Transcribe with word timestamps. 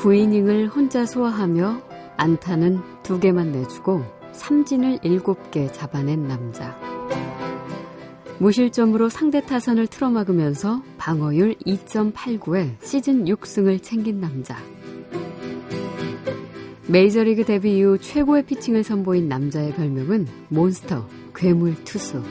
9이닝을 0.00 0.74
혼자 0.74 1.04
소화하며 1.04 1.82
안타는 2.16 2.80
두 3.02 3.20
개만 3.20 3.52
내주고 3.52 4.02
삼진을 4.32 5.00
7개 5.00 5.70
잡아낸 5.74 6.26
남자. 6.26 6.74
무실점으로 8.38 9.10
상대 9.10 9.42
타선을 9.44 9.88
틀어막으면서 9.88 10.82
방어율 10.96 11.54
2.89에 11.66 12.82
시즌 12.82 13.26
6승을 13.26 13.82
챙긴 13.82 14.20
남자. 14.20 14.56
메이저리그 16.86 17.44
데뷔 17.44 17.76
이후 17.76 17.98
최고의 17.98 18.46
피칭을 18.46 18.82
선보인 18.82 19.28
남자의 19.28 19.74
별명은 19.74 20.26
몬스터, 20.48 21.06
괴물 21.34 21.84
투수. 21.84 22.22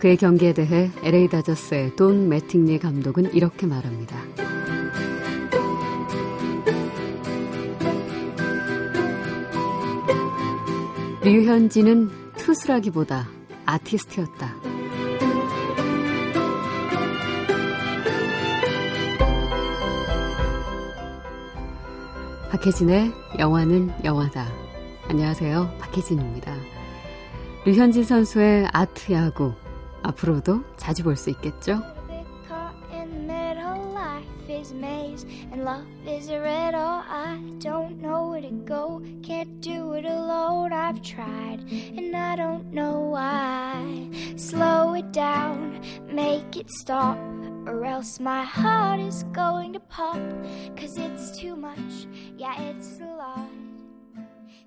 그의 0.00 0.16
경기에 0.16 0.52
대해 0.52 0.90
LA 1.04 1.28
다저스의 1.28 1.94
돈 1.94 2.28
매팅리 2.28 2.80
감독은 2.80 3.32
이렇게 3.34 3.66
말합니다. 3.66 4.18
류현진은 11.24 12.32
투수라기보다 12.36 13.26
아티스트였다. 13.64 14.54
박혜진의 22.50 23.12
영화는 23.38 24.04
영화다. 24.04 24.46
안녕하세요. 25.08 25.76
박혜진입니다. 25.80 26.54
류현진 27.64 28.04
선수의 28.04 28.68
아트 28.72 29.12
야구. 29.12 29.54
앞으로도 30.02 30.62
자주 30.76 31.02
볼 31.02 31.16
수 31.16 31.30
있겠죠? 31.30 31.80
Love 35.64 35.86
is 36.06 36.28
a 36.28 36.38
riddle. 36.38 37.02
I 37.08 37.40
don't 37.58 37.98
know 38.02 38.28
where 38.28 38.42
to 38.42 38.50
go. 38.50 39.00
Can't 39.22 39.62
do 39.62 39.94
it 39.94 40.04
alone. 40.04 40.74
I've 40.74 41.00
tried 41.00 41.64
And 41.70 42.14
I 42.14 42.36
don't 42.36 42.70
know 42.70 42.98
why. 42.98 44.10
Slow 44.36 44.92
it 44.92 45.10
down 45.10 45.80
Make 46.06 46.58
it 46.58 46.68
stop 46.68 47.16
Or 47.66 47.82
else 47.86 48.20
my 48.20 48.44
heart 48.44 49.00
is 49.00 49.22
going 49.32 49.72
to 49.72 49.80
pop. 49.80 50.20
Cause 50.76 50.98
it's 50.98 51.38
too 51.38 51.56
much. 51.56 52.08
Yeah, 52.36 52.60
it's 52.60 53.00
a 53.00 53.06
lot 53.06 53.48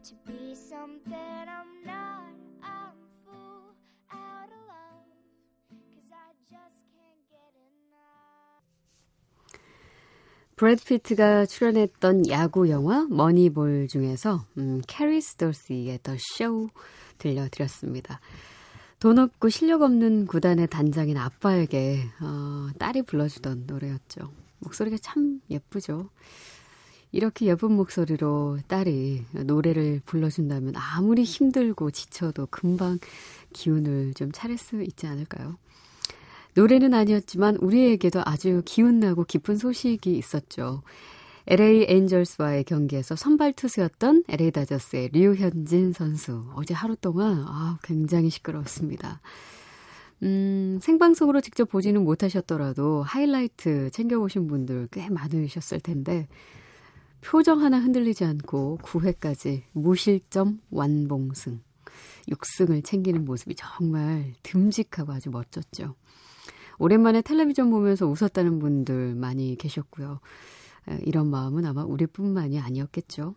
To 0.06 0.14
be 0.26 0.56
something 0.56 1.14
I'm 1.14 1.86
not 1.86 2.17
브래드 10.58 10.84
피트가 10.86 11.46
출연했던 11.46 12.30
야구 12.30 12.68
영화 12.70 13.06
머니볼 13.12 13.88
중에서 13.88 14.44
음, 14.58 14.82
캐리 14.88 15.22
스토시의 15.22 16.00
더 16.02 16.16
쇼 16.18 16.70
들려드렸습니다. 17.20 18.20
돈 19.00 19.20
없고 19.20 19.50
실력 19.50 19.84
없는 19.84 20.26
구단의 20.26 20.66
단장인 20.68 21.16
아빠에게 21.18 22.06
어, 22.22 22.70
딸이 22.80 23.04
불러주던 23.04 23.66
노래였죠. 23.68 24.32
목소리가 24.58 24.98
참 25.00 25.42
예쁘죠. 25.52 26.10
이렇게 27.12 27.46
예쁜 27.46 27.74
목소리로 27.74 28.58
딸이 28.68 29.26
노래를 29.46 30.02
불러준다면 30.06 30.74
아무리 30.76 31.24
힘들고 31.24 31.92
지쳐도 31.92 32.48
금방 32.50 32.98
기운을 33.54 34.16
좀 34.16 34.32
차릴 34.32 34.58
수 34.58 34.82
있지 34.82 35.06
않을까요? 35.06 35.56
노래는 36.58 36.96
아니었지만 36.96 37.58
우리에게도 37.58 38.24
아주 38.26 38.64
기운나고 38.66 39.26
기쁜 39.26 39.58
소식이 39.58 40.18
있었죠. 40.18 40.82
LA 41.46 41.86
엔젤스와의 41.88 42.64
경기에서 42.64 43.16
선발 43.16 43.54
투수였던 43.54 44.24
LA 44.28 44.50
다저스의 44.50 45.10
류현진 45.14 45.94
선수. 45.94 46.46
어제 46.56 46.74
하루 46.74 46.96
동안 46.96 47.46
아, 47.48 47.78
굉장히 47.84 48.32
시끄러웠습니다. 48.32 49.22
음, 50.24 50.80
생방송으로 50.82 51.42
직접 51.42 51.70
보지는 51.70 52.04
못하셨더라도 52.04 53.04
하이라이트 53.04 53.92
챙겨보신 53.92 54.48
분들 54.48 54.88
꽤 54.92 55.12
많으셨을 55.12 55.80
텐데 55.80 56.28
표정 57.22 57.62
하나 57.62 57.78
흔들리지 57.80 58.26
않고 58.26 58.80
9회까지 58.82 59.62
무실점 59.74 60.60
완봉승, 60.72 61.60
6승을 62.30 62.84
챙기는 62.84 63.24
모습이 63.26 63.54
정말 63.54 64.34
듬직하고 64.42 65.14
아주 65.14 65.30
멋졌죠. 65.30 65.94
오랜만에 66.80 67.22
텔레비전 67.22 67.70
보면서 67.70 68.08
웃었다는 68.08 68.60
분들 68.60 69.16
많이 69.16 69.56
계셨고요. 69.58 70.20
이런 71.02 71.30
마음은 71.30 71.66
아마 71.66 71.84
우리뿐만이 71.84 72.60
아니었겠죠. 72.60 73.36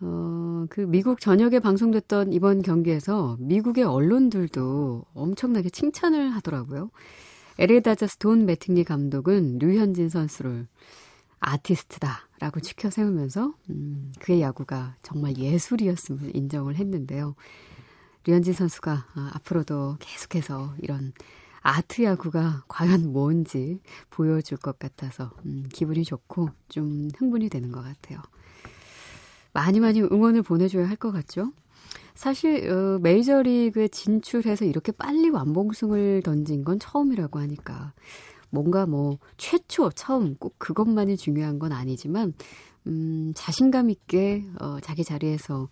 어, 0.00 0.66
그 0.68 0.80
미국 0.80 1.20
전역에 1.20 1.60
방송됐던 1.60 2.32
이번 2.32 2.62
경기에서 2.62 3.36
미국의 3.40 3.84
언론들도 3.84 5.04
엄청나게 5.14 5.70
칭찬을 5.70 6.30
하더라고요. 6.30 6.90
LA 7.58 7.82
다저스 7.82 8.18
돈 8.18 8.46
매팅리 8.46 8.84
감독은 8.84 9.58
류현진 9.58 10.08
선수를 10.08 10.66
아티스트다라고 11.38 12.60
치켜 12.60 12.90
세우면서 12.90 13.54
음, 13.70 14.12
그의 14.18 14.40
야구가 14.40 14.96
정말 15.02 15.36
예술이었음을 15.36 16.34
인정을 16.34 16.76
했는데요. 16.76 17.34
류현진 18.26 18.54
선수가 18.54 19.06
아, 19.14 19.30
앞으로도 19.34 19.96
계속해서 20.00 20.74
이런 20.80 21.12
아트 21.64 22.02
야구가 22.02 22.64
과연 22.68 23.10
뭔지 23.10 23.80
보여줄 24.10 24.58
것 24.58 24.78
같아서 24.78 25.30
음, 25.46 25.64
기분이 25.72 26.04
좋고 26.04 26.50
좀 26.68 27.08
흥분이 27.16 27.48
되는 27.48 27.72
것 27.72 27.82
같아요. 27.82 28.20
많이 29.54 29.80
많이 29.80 30.02
응원을 30.02 30.42
보내줘야 30.42 30.86
할 30.88 30.96
것 30.96 31.10
같죠? 31.10 31.52
사실 32.14 32.70
어, 32.70 32.98
메이저리그에 33.00 33.88
진출해서 33.88 34.66
이렇게 34.66 34.92
빨리 34.92 35.30
완봉승을 35.30 36.22
던진 36.22 36.64
건 36.64 36.78
처음이라고 36.78 37.38
하니까 37.40 37.94
뭔가 38.50 38.84
뭐 38.86 39.18
최초 39.38 39.90
처음 39.90 40.36
꼭 40.36 40.54
그것만이 40.58 41.16
중요한 41.16 41.58
건 41.58 41.72
아니지만 41.72 42.34
음, 42.86 43.32
자신감 43.34 43.88
있게 43.88 44.44
어, 44.60 44.78
자기 44.80 45.02
자리에서 45.02 45.68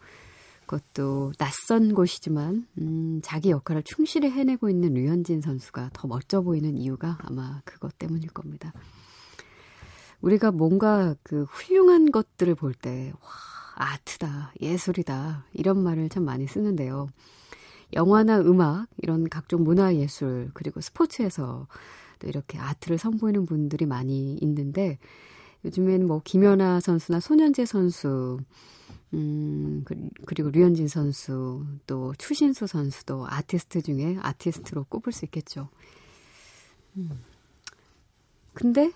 그것도 0.73 1.33
낯선 1.37 1.93
곳이지만 1.93 2.67
음, 2.79 3.21
자기 3.23 3.51
역할을 3.51 3.83
충실히 3.83 4.31
해내고 4.31 4.71
있는 4.71 4.95
류현진 4.95 5.43
선수가 5.43 5.91
더 5.93 6.09
멋져 6.09 6.41
보이는 6.41 6.79
이유가 6.79 7.19
아마 7.21 7.61
그것 7.67 7.99
때문일 7.99 8.31
겁니다. 8.31 8.73
우리가 10.23 10.51
뭔가 10.51 11.15
그 11.23 11.45
훌륭한 11.45 12.11
것들을 12.11 12.55
볼 12.55 12.73
때, 12.73 13.13
와, 13.21 13.29
아트다, 13.75 14.55
예술이다, 14.63 15.45
이런 15.53 15.83
말을 15.83 16.09
참 16.09 16.25
많이 16.25 16.47
쓰는데요. 16.47 17.09
영화나 17.93 18.41
음악, 18.41 18.87
이런 18.97 19.29
각종 19.29 19.65
문화 19.65 19.95
예술, 19.95 20.51
그리고 20.55 20.81
스포츠에서 20.81 21.67
또 22.19 22.29
이렇게 22.29 22.59
아트를 22.59 22.97
선보이는 22.97 23.45
분들이 23.45 23.85
많이 23.85 24.39
있는데, 24.41 24.99
요즘엔 25.65 26.07
뭐 26.07 26.23
김연아 26.25 26.81
선수나 26.81 27.21
손현재 27.21 27.67
선수, 27.67 28.39
음, 29.15 29.83
그, 29.85 29.95
그리고 30.27 30.51
류현진 30.51 30.89
선수, 30.89 31.65
또 31.87 32.15
추신수 32.17 32.67
선수도 32.67 33.27
아티스트 33.29 33.83
중에 33.83 34.17
아티스트로 34.21 34.85
꼽을 34.85 35.13
수 35.13 35.25
있겠죠. 35.27 35.69
음. 36.97 37.11
근데 38.55 38.93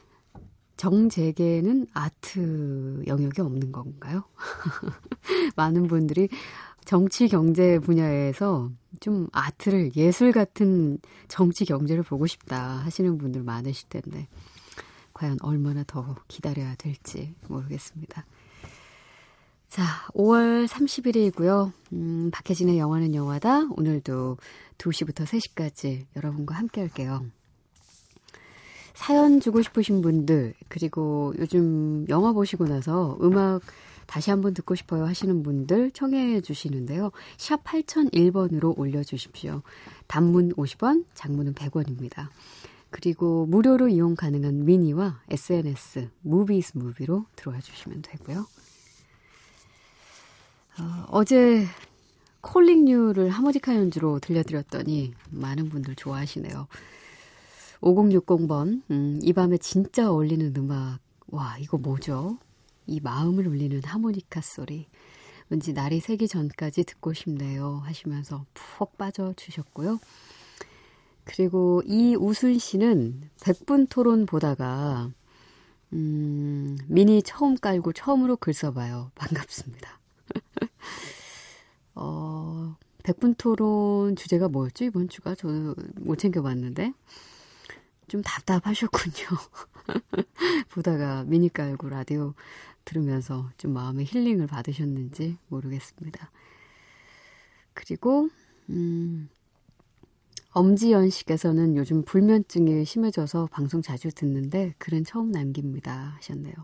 정재계는 0.76 1.86
아트 1.94 3.02
영역이 3.06 3.40
없는 3.40 3.72
건가요? 3.72 4.24
많은 5.56 5.86
분들이 5.86 6.28
정치 6.84 7.28
경제 7.28 7.78
분야에서 7.78 8.70
좀 9.00 9.26
아트를 9.32 9.96
예술 9.96 10.32
같은 10.32 10.98
정치 11.28 11.64
경제를 11.64 12.02
보고 12.02 12.26
싶다 12.26 12.76
하시는 12.78 13.19
분들 13.19 13.42
많으실 13.42 13.88
텐데 13.88 14.28
과연 15.12 15.38
얼마나 15.40 15.82
더 15.84 16.14
기다려야 16.28 16.74
될지 16.76 17.34
모르겠습니다. 17.48 18.24
자, 19.68 19.84
5월 20.14 20.66
30일이고요. 20.68 21.72
음, 21.92 22.30
박혜진의 22.32 22.78
영화는 22.78 23.14
영화다. 23.14 23.68
오늘도 23.76 24.38
2시부터 24.78 25.24
3시까지 25.24 26.06
여러분과 26.16 26.54
함께 26.54 26.80
할게요. 26.80 27.26
사연 28.94 29.40
주고 29.40 29.60
싶으신 29.60 30.00
분들, 30.00 30.54
그리고 30.68 31.34
요즘 31.38 32.06
영화 32.08 32.32
보시고 32.32 32.66
나서 32.66 33.18
음악 33.20 33.60
다시 34.06 34.30
한번 34.30 34.54
듣고 34.54 34.74
싶어요 34.74 35.04
하시는 35.04 35.42
분들 35.42 35.90
청해 35.90 36.40
주시는데요. 36.40 37.10
샵 37.36 37.62
8001번으로 37.64 38.78
올려주십시오. 38.78 39.62
단문 40.06 40.54
50원, 40.54 41.04
장문은 41.12 41.54
100원입니다. 41.54 42.28
그리고 42.90 43.44
무료로 43.46 43.88
이용 43.88 44.14
가능한 44.14 44.64
미니와 44.64 45.20
SNS, 45.28 46.08
무비스 46.22 46.78
무비로 46.78 47.26
들어와 47.34 47.60
주시면 47.60 48.02
되고요. 48.02 48.46
어, 51.08 51.25
제 51.25 51.67
콜링 52.43 52.84
뉴를 52.84 53.31
하모니카 53.31 53.75
연주로 53.75 54.20
들려드렸더니 54.20 55.14
많은 55.31 55.69
분들 55.69 55.94
좋아하시네요. 55.96 56.69
5060번, 57.81 58.82
음, 58.90 59.20
이 59.23 59.32
밤에 59.32 59.58
진짜 59.58 60.11
어울리는 60.11 60.55
음악 60.56 60.99
와, 61.28 61.56
이거 61.58 61.78
뭐죠? 61.78 62.38
이 62.87 63.00
마음을 63.00 63.49
울리는 63.49 63.82
하모니카 63.82 64.40
소리. 64.40 64.87
왠지 65.49 65.73
날이 65.73 66.00
새기 66.00 66.28
전까지 66.28 66.84
듣고 66.84 67.12
싶네요. 67.12 67.82
하시면서 67.84 68.44
푹 68.55 68.96
빠져주셨고요. 68.99 69.99
그리고 71.25 71.82
이우순 71.87 72.58
씨는 72.58 73.22
백분 73.43 73.87
토론 73.88 74.26
보다가, 74.26 75.11
음, 75.93 76.76
미니 76.87 77.22
처음 77.22 77.56
깔고 77.56 77.93
처음으로 77.93 78.37
글 78.37 78.55
써봐요. 78.55 79.11
반갑습니다. 79.14 80.06
어, 81.94 82.76
백분 83.02 83.34
토론 83.34 84.17
주제가 84.17 84.49
뭐였죠? 84.49 84.84
이번 84.84 85.08
주가 85.08 85.34
저는 85.34 85.75
못 85.96 86.17
챙겨봤는데. 86.17 86.93
좀 88.08 88.23
답답하셨군요. 88.23 89.26
보다가 90.70 91.25
미니 91.25 91.52
깔고 91.52 91.88
라디오 91.88 92.34
들으면서 92.84 93.50
좀 93.58 93.73
마음의 93.73 94.06
힐링을 94.06 94.46
받으셨는지 94.46 95.38
모르겠습니다. 95.49 96.31
그리고, 97.75 98.29
음, 98.70 99.29
엄지연 100.52 101.11
씨께서는 101.11 101.76
요즘 101.76 102.02
불면증이 102.02 102.84
심해져서 102.84 103.49
방송 103.50 103.82
자주 103.82 104.11
듣는데 104.11 104.75
글은 104.79 105.05
처음 105.05 105.31
남깁니다 105.31 106.14
하셨네요. 106.17 106.55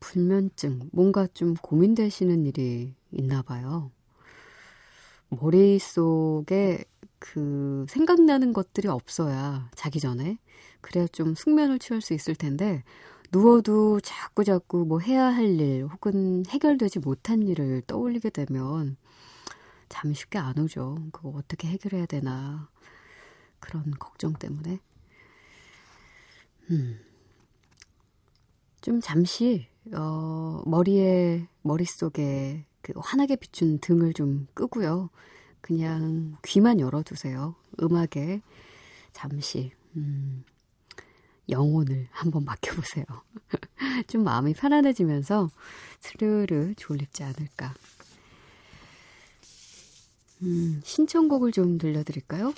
불면증, 0.00 0.90
뭔가 0.92 1.26
좀 1.28 1.54
고민되시는 1.54 2.46
일이 2.46 2.94
있나 3.12 3.42
봐요. 3.42 3.90
머릿속에 5.28 6.84
그 7.18 7.86
생각나는 7.88 8.52
것들이 8.52 8.88
없어야 8.88 9.70
자기 9.74 10.00
전에 10.00 10.38
그래야 10.80 11.06
좀 11.08 11.34
숙면을 11.34 11.78
취할 11.78 12.00
수 12.00 12.14
있을 12.14 12.34
텐데 12.34 12.82
누워도 13.32 14.00
자꾸 14.00 14.42
자꾸 14.44 14.84
뭐 14.86 14.98
해야 15.00 15.26
할 15.26 15.44
일 15.60 15.86
혹은 15.86 16.44
해결되지 16.48 17.00
못한 17.00 17.42
일을 17.46 17.82
떠올리게 17.86 18.30
되면 18.30 18.96
잠이 19.88 20.14
쉽게 20.14 20.38
안 20.38 20.58
오죠. 20.58 20.96
그거 21.12 21.30
어떻게 21.30 21.68
해결해야 21.68 22.06
되나 22.06 22.68
그런 23.60 23.90
걱정 23.98 24.32
때문에 24.34 24.80
음. 26.70 27.00
좀 28.80 29.00
잠시 29.00 29.66
어 29.94 30.62
머리에 30.66 31.46
머릿속에 31.62 32.64
그 32.82 32.92
환하게 32.96 33.36
비춘 33.36 33.78
등을 33.80 34.12
좀 34.12 34.46
끄고요. 34.54 35.10
그냥 35.60 36.36
귀만 36.44 36.80
열어두세요. 36.80 37.54
음악에 37.82 38.42
잠시 39.12 39.72
음, 39.96 40.44
영혼을 41.48 42.08
한번 42.10 42.44
맡겨보세요. 42.44 43.04
좀 44.06 44.24
마음이 44.24 44.54
편안해지면서 44.54 45.50
스르르 46.00 46.74
졸립지 46.76 47.22
않을까. 47.24 47.74
음, 50.42 50.80
신청곡을 50.84 51.52
좀 51.52 51.76
들려드릴까요? 51.76 52.54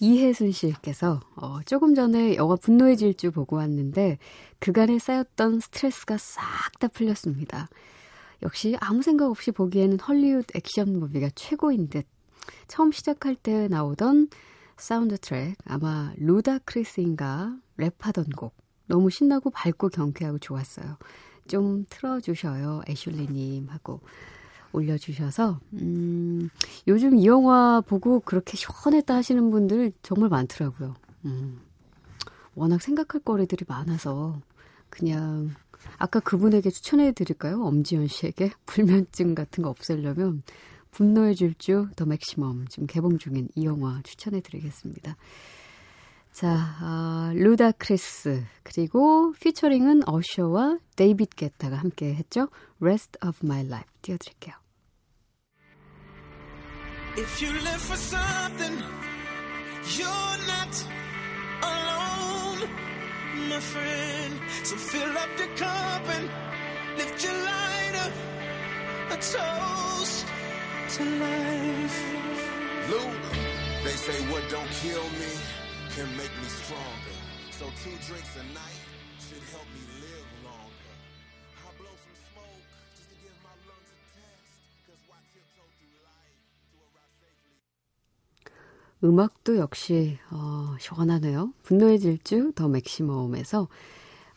이혜순 0.00 0.50
씨께서 0.52 1.20
어, 1.36 1.60
조금 1.66 1.94
전에 1.94 2.36
영화 2.36 2.56
분노의 2.56 2.96
질주 2.96 3.32
보고 3.32 3.56
왔는데 3.56 4.18
그간에 4.58 4.98
쌓였던 4.98 5.60
스트레스가 5.60 6.16
싹 6.16 6.78
다 6.80 6.88
풀렸습니다. 6.88 7.68
역시 8.42 8.74
아무 8.80 9.02
생각 9.02 9.28
없이 9.30 9.52
보기에는 9.52 10.00
헐리우드 10.00 10.56
액션 10.56 10.98
movie가 10.98 11.28
최고인 11.34 11.90
듯. 11.90 12.06
처음 12.68 12.90
시작할 12.90 13.36
때 13.36 13.68
나오던 13.68 14.28
사운드 14.78 15.18
트랙 15.18 15.56
아마 15.66 16.14
루다 16.16 16.60
크리스인가 16.60 17.54
랩하던 17.76 18.34
곡 18.34 18.56
너무 18.86 19.10
신나고 19.10 19.50
밝고 19.50 19.90
경쾌하고 19.90 20.38
좋았어요. 20.38 20.96
좀 21.46 21.84
틀어주셔요 21.90 22.82
애슐리님 22.88 23.68
하고 23.68 24.00
올려주셔서 24.72 25.60
음, 25.74 26.48
요즘 26.86 27.16
이 27.16 27.26
영화 27.26 27.80
보고 27.80 28.20
그렇게 28.20 28.56
시원했다 28.56 29.14
하시는 29.14 29.50
분들 29.50 29.92
정말 30.02 30.28
많더라고요. 30.28 30.94
음, 31.24 31.60
워낙 32.54 32.80
생각할 32.82 33.22
거리들이 33.22 33.64
많아서 33.66 34.40
그냥 34.88 35.50
아까 35.98 36.20
그분에게 36.20 36.70
추천해 36.70 37.12
드릴까요? 37.12 37.62
엄지연 37.64 38.06
씨에게 38.06 38.52
불면증 38.66 39.34
같은 39.34 39.62
거 39.62 39.70
없애려면 39.70 40.42
분노의 40.90 41.36
질주 41.36 41.88
더 41.96 42.04
맥시멈 42.04 42.66
지금 42.68 42.86
개봉 42.86 43.18
중인 43.18 43.48
이 43.54 43.64
영화 43.64 44.00
추천해 44.02 44.40
드리겠습니다. 44.40 45.16
자, 46.32 46.48
아, 46.80 47.32
루다 47.34 47.72
크리스 47.72 48.44
그리고 48.62 49.32
피처링은 49.40 50.08
어셔와 50.08 50.78
데이빗 50.96 51.36
게타가 51.36 51.76
함께 51.76 52.14
했죠. 52.14 52.48
Rest 52.80 53.18
of 53.24 53.40
My 53.44 53.64
Life 53.66 53.90
띄워드릴게요. 54.02 54.54
If 57.18 57.42
you 57.42 57.52
live 57.52 57.82
for 57.82 57.98
something, 57.98 58.78
you're 59.98 60.38
not 60.46 60.72
alone, 61.62 62.70
my 63.48 63.58
friend. 63.58 64.40
So 64.62 64.76
fill 64.76 65.10
up 65.18 65.28
the 65.36 65.48
cup 65.58 66.08
and 66.08 66.30
lift 66.96 67.24
your 67.24 67.34
lighter, 67.34 68.12
a 69.10 69.16
toast 69.16 70.26
to 70.94 71.04
life. 71.04 71.98
Luke, 72.88 73.24
they 73.82 73.96
say 73.98 74.22
what 74.30 74.48
don't 74.48 74.70
kill 74.80 75.02
me 75.18 75.59
can 75.96 76.08
make 76.16 76.34
me 76.42 76.48
stronger. 76.62 77.18
So 77.58 77.64
two 77.82 77.96
drinks 78.06 78.32
a 78.38 78.44
night 78.54 78.80
should 79.18 79.42
help 79.50 79.66
me 79.74 79.82
live 80.04 80.28
longer. 80.46 80.94
I 81.58 81.68
blow 81.78 81.94
some 82.04 82.18
smoke 82.30 82.64
just 82.96 83.10
to 83.10 83.16
give 83.18 83.36
my 83.42 83.54
lungs 83.68 83.90
a 83.90 83.98
test. 84.14 84.48
Cause 84.86 85.02
why 85.10 85.18
tiptoe 85.34 85.66
through 85.76 85.98
life 86.06 86.38
to 86.70 86.76
arrive 86.86 87.14
safely? 87.18 87.56
음악도 89.02 89.58
역시 89.58 90.18
어, 90.30 90.76
시원하네요. 90.78 91.52
분노의 91.64 91.98
질주 91.98 92.52
더 92.54 92.68
맥시멈에서 92.68 93.68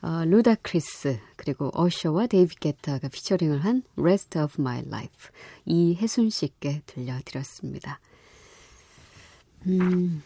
어, 0.02 0.26
루다 0.26 0.56
크리스 0.56 1.20
그리고 1.38 1.72
어셔와 1.74 2.28
데이빗 2.28 2.56
게타가 2.56 3.08
피처링을 3.08 3.64
한 3.64 3.84
Rest 3.96 4.38
of 4.40 4.56
My 4.60 4.80
Life 4.88 5.30
이혜순 5.66 6.30
씨께 6.30 6.82
들려드렸습니다. 6.88 8.00
음, 9.66 10.22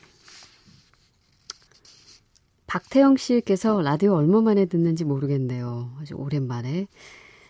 박태영 2.68 3.16
씨께서 3.16 3.82
라디오 3.82 4.14
얼마 4.14 4.42
만에 4.42 4.66
듣는지 4.66 5.06
모르겠네요. 5.06 5.96
아주 6.00 6.16
오랜만에 6.16 6.88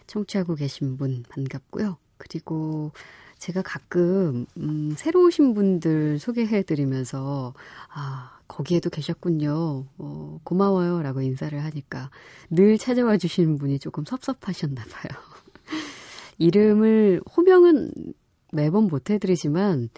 청취하고 0.06 0.54
계신 0.54 0.96
분 0.96 1.24
반갑고요. 1.28 1.98
그리고 2.18 2.92
제가 3.40 3.64
가끔 3.64 4.46
음, 4.58 4.94
새로 4.96 5.26
오신 5.26 5.56
분들 5.56 6.20
소개해드리면서 6.20 7.56
아 7.90 8.40
거기에도 8.48 8.92
계셨군요. 8.92 9.86
어, 9.98 10.40
고마워요라고 10.44 11.22
인사를 11.22 11.64
하니까 11.64 12.12
늘 12.52 12.78
찾아와 12.78 13.18
주시는 13.18 13.58
분이 13.58 13.80
조금 13.80 14.06
섭섭하셨나 14.06 14.84
봐요. 14.84 15.20
이름을 16.38 17.22
호명은 17.36 18.14
매번 18.54 18.86
못 18.86 19.10
해드리지만 19.10 19.90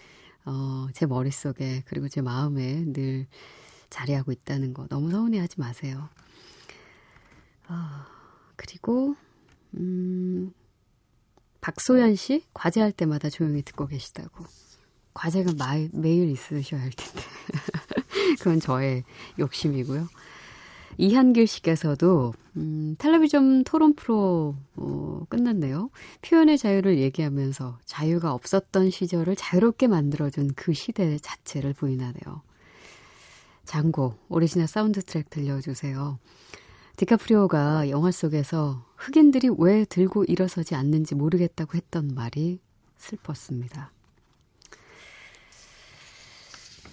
어, 0.46 0.88
제 0.94 1.06
머릿속에 1.06 1.84
그리고 1.88 2.08
제 2.08 2.22
마음에 2.22 2.86
늘 2.94 3.28
자리하고 3.90 4.32
있다는 4.32 4.74
거 4.74 4.88
너무 4.88 5.12
서운해하지 5.12 5.60
마세요. 5.60 6.10
아, 7.68 8.08
그리고 8.56 9.16
음, 9.76 10.52
박소연 11.62 12.16
씨 12.16 12.44
과제할 12.54 12.92
때마다 12.92 13.30
조용히 13.30 13.62
듣고 13.62 13.88
계시다고. 13.88 14.46
과제가 15.14 15.54
마, 15.58 15.76
매일 15.92 16.30
있으셔야 16.30 16.82
할 16.82 16.92
텐데. 16.92 17.22
그건 18.40 18.60
저의 18.60 19.04
욕심이고요. 19.38 20.08
이한길 20.98 21.48
씨께서도 21.48 22.34
음, 22.58 22.96
텔레비전 22.98 23.64
토론 23.64 23.96
프로 23.96 24.56
어, 24.76 25.26
끝났네요. 25.30 25.90
표현의 26.22 26.58
자유를 26.58 26.98
얘기하면서 27.00 27.80
자유가 27.86 28.34
없었던 28.34 28.90
시절을 28.90 29.36
자유롭게 29.36 29.88
만들어준 29.88 30.54
그 30.56 30.74
시대 30.74 31.18
자체를 31.18 31.74
부인하네요. 31.74 32.42
장고 33.70 34.16
오리지널 34.30 34.68
사운드 34.68 35.00
트랙 35.00 35.30
들려주세요. 35.30 36.18
디카프리오가 36.98 37.92
영화 37.92 38.10
속에서 38.10 38.84
흑인들이 38.98 39.50
왜 39.60 39.86
들고 39.86 40.24
일어서지 40.24 40.74
않는지 40.74 41.14
모르겠다고 41.14 41.78
했던 41.78 42.16
말이 42.16 42.60
슬펐습니다. 42.98 43.92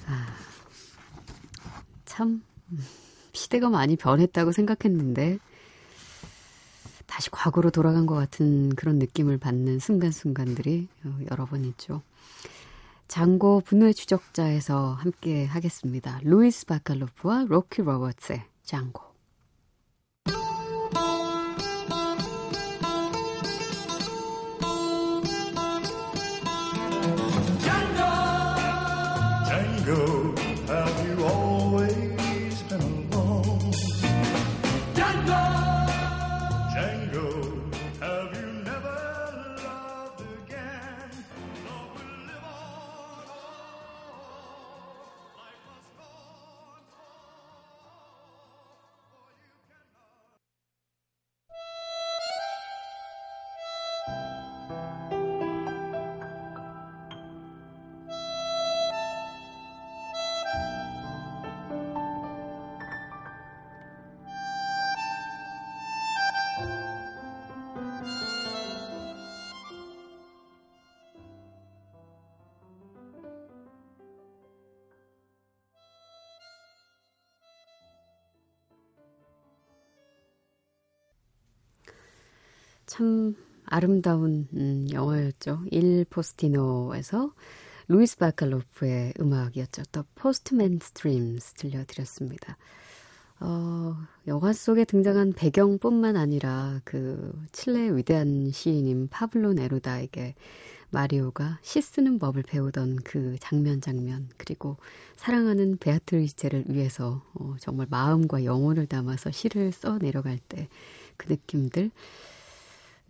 아, 0.04 0.26
참 2.04 2.44
시대가 3.32 3.70
많이 3.70 3.96
변했다고 3.96 4.52
생각했는데 4.52 5.38
다시 7.06 7.30
과거로 7.30 7.70
돌아간 7.70 8.04
것 8.04 8.16
같은 8.16 8.74
그런 8.76 8.98
느낌을 8.98 9.38
받는 9.38 9.78
순간순간들이 9.78 10.88
여러 11.30 11.46
번 11.46 11.64
있죠. 11.64 12.02
장고 13.08 13.60
분노의 13.60 13.94
추적자에서 13.94 14.94
함께 14.94 15.46
하겠습니다. 15.46 16.20
루이스 16.22 16.66
바칼로프와 16.66 17.46
로키 17.48 17.82
로버츠의 17.82 18.44
장고. 18.62 19.15
참 82.96 83.36
아름다운 83.66 84.48
음, 84.54 84.86
영화였죠. 84.90 85.64
일 85.70 86.06
포스티노에서 86.08 87.30
루이스 87.88 88.16
바칼로프의 88.16 89.14
음악이었죠. 89.20 89.82
The 89.92 90.04
Postman's 90.14 90.78
Dreams 90.80 91.52
들려드렸습니다. 91.54 92.56
어, 93.40 93.96
영화 94.26 94.54
속에 94.54 94.86
등장한 94.86 95.34
배경뿐만 95.34 96.16
아니라 96.16 96.80
그 96.84 97.38
칠레의 97.52 97.98
위대한 97.98 98.50
시인인 98.50 99.08
파블로 99.08 99.52
네루다에게 99.52 100.34
마리오가 100.88 101.58
시 101.60 101.82
쓰는 101.82 102.18
법을 102.18 102.44
배우던 102.44 103.00
그 103.04 103.36
장면 103.40 103.82
장면 103.82 104.30
그리고 104.38 104.78
사랑하는 105.16 105.76
베아트리체를 105.76 106.64
위해서 106.68 107.22
어, 107.34 107.56
정말 107.60 107.88
마음과 107.90 108.44
영혼을 108.44 108.86
담아서 108.86 109.32
시를 109.32 109.72
써 109.72 109.98
내려갈 109.98 110.38
때 110.38 110.70
그 111.16 111.32
느낌들 111.32 111.90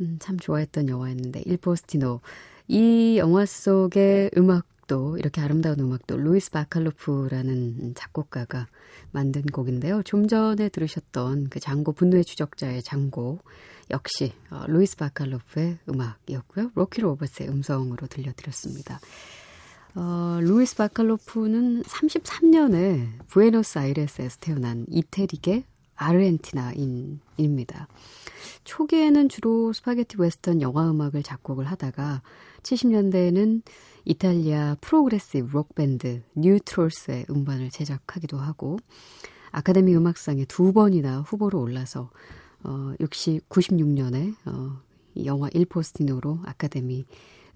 음, 0.00 0.16
참 0.20 0.38
좋아했던 0.38 0.88
영화였는데 0.88 1.42
일포스티노 1.46 2.20
이 2.68 3.16
영화 3.18 3.46
속의 3.46 4.30
음악도 4.36 5.16
이렇게 5.18 5.40
아름다운 5.40 5.80
음악도 5.80 6.16
루이스 6.16 6.50
바칼로프라는 6.50 7.94
작곡가가 7.94 8.66
만든 9.12 9.42
곡인데요. 9.42 10.02
좀 10.02 10.26
전에 10.28 10.68
들으셨던 10.68 11.48
그 11.48 11.60
장고 11.60 11.92
분노의 11.92 12.24
추적자의 12.24 12.82
장고 12.82 13.38
역시 13.90 14.32
어, 14.50 14.64
루이스 14.66 14.96
바칼로프의 14.96 15.78
음악이었고요. 15.88 16.72
로키 16.74 17.00
로버츠의 17.00 17.48
음성으로 17.48 18.08
들려드렸습니다. 18.08 19.00
어, 19.94 20.38
루이스 20.42 20.76
바칼로프는 20.76 21.82
33년에 21.84 23.26
부에노스아이레스에서 23.28 24.38
태어난 24.40 24.84
이태리계 24.90 25.64
아르헨티나인입니다. 25.94 27.88
초기에는 28.64 29.28
주로 29.28 29.72
스파게티 29.72 30.16
웨스턴 30.18 30.62
영화 30.62 30.90
음악을 30.90 31.22
작곡을 31.22 31.64
하다가 31.66 32.22
70년대에는 32.62 33.62
이탈리아 34.04 34.76
프로그레시브 34.80 35.52
록 35.52 35.74
밴드 35.74 36.22
뉴트롤스의 36.34 37.26
음반을 37.30 37.70
제작하기도 37.70 38.38
하고 38.38 38.78
아카데미 39.50 39.94
음악상에 39.96 40.44
두 40.44 40.72
번이나 40.72 41.20
후보로 41.20 41.60
올라서 41.60 42.10
어 42.64 42.92
60, 43.00 43.48
96년에 43.48 44.34
어 44.46 44.80
영화 45.24 45.48
일포스티노로 45.52 46.40
아카데미 46.44 47.06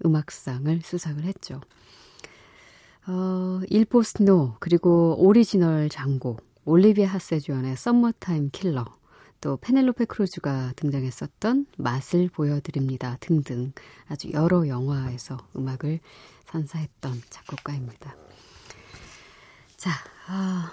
음악상을 0.05 0.81
수상을 0.83 1.23
했죠. 1.23 1.61
어, 3.07 3.61
일포스티노 3.69 4.57
그리고 4.59 5.15
오리지널 5.17 5.89
장고 5.89 6.37
올리비아 6.65 7.07
하세 7.07 7.39
주연의 7.39 7.75
썸머타임 7.75 8.49
킬러 8.51 8.85
또 9.41 9.57
페넬로페 9.57 10.05
크루즈가 10.05 10.73
등장했었던 10.75 11.65
맛을 11.77 12.29
보여드립니다 12.29 13.17
등등 13.19 13.73
아주 14.07 14.31
여러 14.31 14.67
영화에서 14.67 15.37
음악을 15.55 15.99
선사했던 16.45 17.21
작곡가입니다. 17.29 18.15
자, 19.77 19.89
아, 20.27 20.71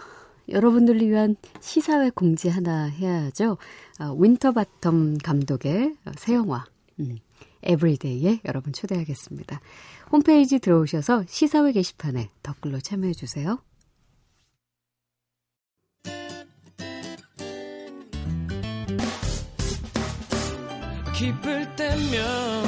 여러분들을 0.51 1.01
위한 1.09 1.37
시사회 1.61 2.11
공지 2.11 2.49
하나 2.49 2.85
해야죠. 2.85 3.57
아, 3.99 4.13
윈터바텀 4.13 5.23
감독의 5.23 5.97
새 6.17 6.35
영화 6.35 6.65
음, 7.01 7.17
에브리데이에 7.63 8.41
여러분 8.45 8.73
초대하겠습니다. 8.73 9.61
홈페이지 10.13 10.59
들어오셔서 10.59 11.25
시사회 11.27 11.73
게시판에 11.73 12.31
댓글로 12.43 12.81
참여해 12.81 13.13
주세요. 13.13 13.59
기쁠 21.19 21.75
때면 21.75 22.68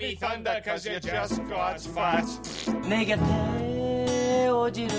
me 0.00 0.14
thunder 0.14 0.60
cause 0.64 0.86
you're 0.86 0.98
just 0.98 1.42
God's 1.48 1.86
fat. 1.86 2.24
내 2.88 3.04
곁에 3.04 4.48
오지를 4.48 4.96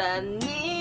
않니? 0.00 0.73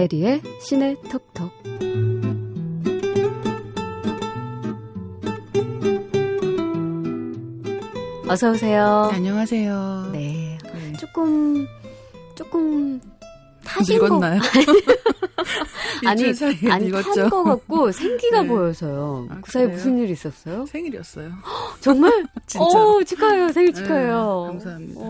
가엘이의 0.00 0.40
시내 0.62 0.94
톡톡. 1.10 1.50
어서 8.28 8.50
오세요. 8.52 9.08
네, 9.10 9.16
안녕하세요. 9.16 10.10
네. 10.12 10.58
네. 10.62 10.92
조금 10.98 11.66
조금 12.34 13.00
타신 13.64 13.96
늙었나요? 13.98 14.40
아니, 16.06 16.24
아니 16.70 16.90
탄거 16.90 17.42
같고 17.44 17.92
생기가 17.92 18.42
네. 18.42 18.48
보여서요. 18.48 19.26
아, 19.28 19.40
그 19.42 19.52
사이에 19.52 19.66
그래요? 19.66 19.76
무슨 19.76 19.98
일이 19.98 20.12
있었어요? 20.12 20.64
생일이었어요. 20.66 21.30
정말? 21.80 22.24
진짜. 22.46 22.64
오, 22.64 23.04
축하해요. 23.04 23.48
생일 23.52 23.72
네, 23.72 23.82
축하해요. 23.82 24.44
네, 24.46 24.52
감사합니다. 24.52 25.00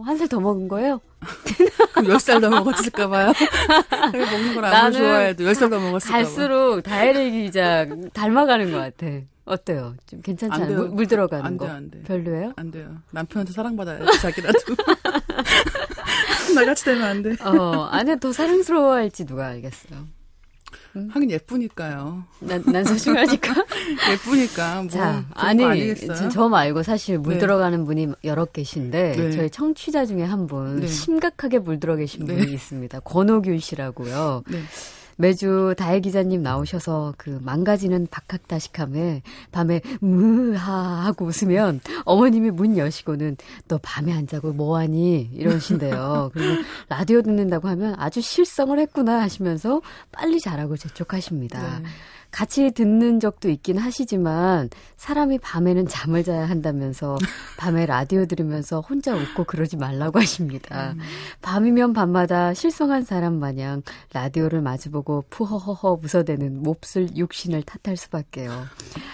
어, 0.00 0.02
한 0.06 0.16
살 0.16 0.28
더 0.28 0.40
먹은 0.40 0.68
거예요? 0.68 1.00
몇 2.06 2.16
살 2.20 2.40
더 2.40 2.48
먹었을까봐요. 2.50 3.32
먹는 4.12 4.54
걸 4.54 4.64
아무리 4.64 4.96
좋아해도 4.98 5.44
몇살더 5.44 5.78
먹었을까봐. 5.80 6.18
갈수록 6.22 6.82
다이리 6.82 7.30
기자 7.44 7.86
닮아가는 8.12 8.70
것 8.72 8.78
같아. 8.78 9.06
어때요? 9.44 9.94
좀 10.06 10.20
괜찮지 10.22 10.62
않아요? 10.62 10.76
물, 10.76 10.88
물, 10.90 11.06
들어가는 11.06 11.44
안 11.44 11.56
거? 11.56 11.66
돼요, 11.66 11.76
안 11.76 11.90
돼요. 11.90 12.02
별로예요? 12.06 12.52
안 12.56 12.70
돼요. 12.70 12.96
남편한테 13.10 13.52
사랑받아야 13.52 13.98
자기라도. 14.20 14.58
나같이 16.54 16.84
되면 16.84 17.02
안 17.02 17.22
돼. 17.22 17.36
어, 17.42 17.84
아니, 17.90 18.18
더 18.20 18.32
사랑스러워할지 18.32 19.26
누가 19.26 19.46
알겠어요. 19.48 20.06
음? 20.96 21.08
하긴 21.10 21.30
예쁘니까요. 21.30 22.24
난, 22.40 22.62
난 22.66 22.84
소중하니까. 22.84 23.54
예쁘니까. 24.12 24.82
뭐 24.82 24.88
자, 24.88 25.24
아니, 25.34 25.94
저, 25.94 26.28
저, 26.28 26.48
말고 26.48 26.82
사실 26.82 27.18
물 27.18 27.34
네. 27.34 27.38
들어가는 27.38 27.84
분이 27.84 28.08
여러 28.24 28.44
계신데, 28.44 29.12
네. 29.16 29.30
저희 29.30 29.50
청취자 29.50 30.06
중에 30.06 30.24
한 30.24 30.46
분, 30.46 30.80
네. 30.80 30.86
심각하게 30.86 31.60
물 31.60 31.78
들어 31.78 31.96
계신 31.96 32.24
네. 32.24 32.36
분이 32.36 32.52
있습니다. 32.52 33.00
권호균 33.00 33.58
씨라고요. 33.58 34.42
네. 35.20 35.28
매주 35.28 35.74
다혜 35.76 36.00
기자님 36.00 36.42
나오셔서 36.42 37.14
그 37.16 37.38
망가지는 37.42 38.08
박학다식함에 38.10 39.22
밤에 39.52 39.80
무하 40.00 41.04
하고 41.06 41.26
웃으면 41.26 41.80
어머님이 42.04 42.50
문 42.50 42.78
여시고는 42.78 43.36
너 43.68 43.78
밤에 43.82 44.12
안 44.12 44.26
자고 44.26 44.52
뭐하니 44.52 45.30
이러신대요. 45.32 46.30
그리고 46.32 46.62
라디오 46.88 47.22
듣는다고 47.22 47.68
하면 47.68 47.94
아주 47.98 48.20
실성을 48.20 48.78
했구나 48.78 49.20
하시면서 49.20 49.82
빨리 50.10 50.40
자라고 50.40 50.76
재촉하십니다. 50.76 51.80
네. 51.80 51.84
같이 52.30 52.70
듣는 52.70 53.20
적도 53.20 53.48
있긴 53.48 53.78
하시지만 53.78 54.70
사람이 54.96 55.38
밤에는 55.38 55.86
잠을 55.88 56.24
자야 56.24 56.48
한다면서 56.48 57.18
밤에 57.58 57.86
라디오 57.86 58.26
들으면서 58.26 58.80
혼자 58.80 59.14
웃고 59.14 59.44
그러지 59.44 59.76
말라고 59.76 60.20
하십니다. 60.20 60.92
음. 60.92 61.00
밤이면 61.42 61.92
밤마다 61.92 62.54
실성한 62.54 63.04
사람 63.04 63.38
마냥 63.38 63.82
라디오를 64.12 64.60
마주보고 64.60 65.24
푸허허허 65.30 66.00
웃어대는 66.02 66.62
몹쓸 66.62 67.16
육신을 67.16 67.62
탓할 67.62 67.96
수밖에요. 67.96 68.66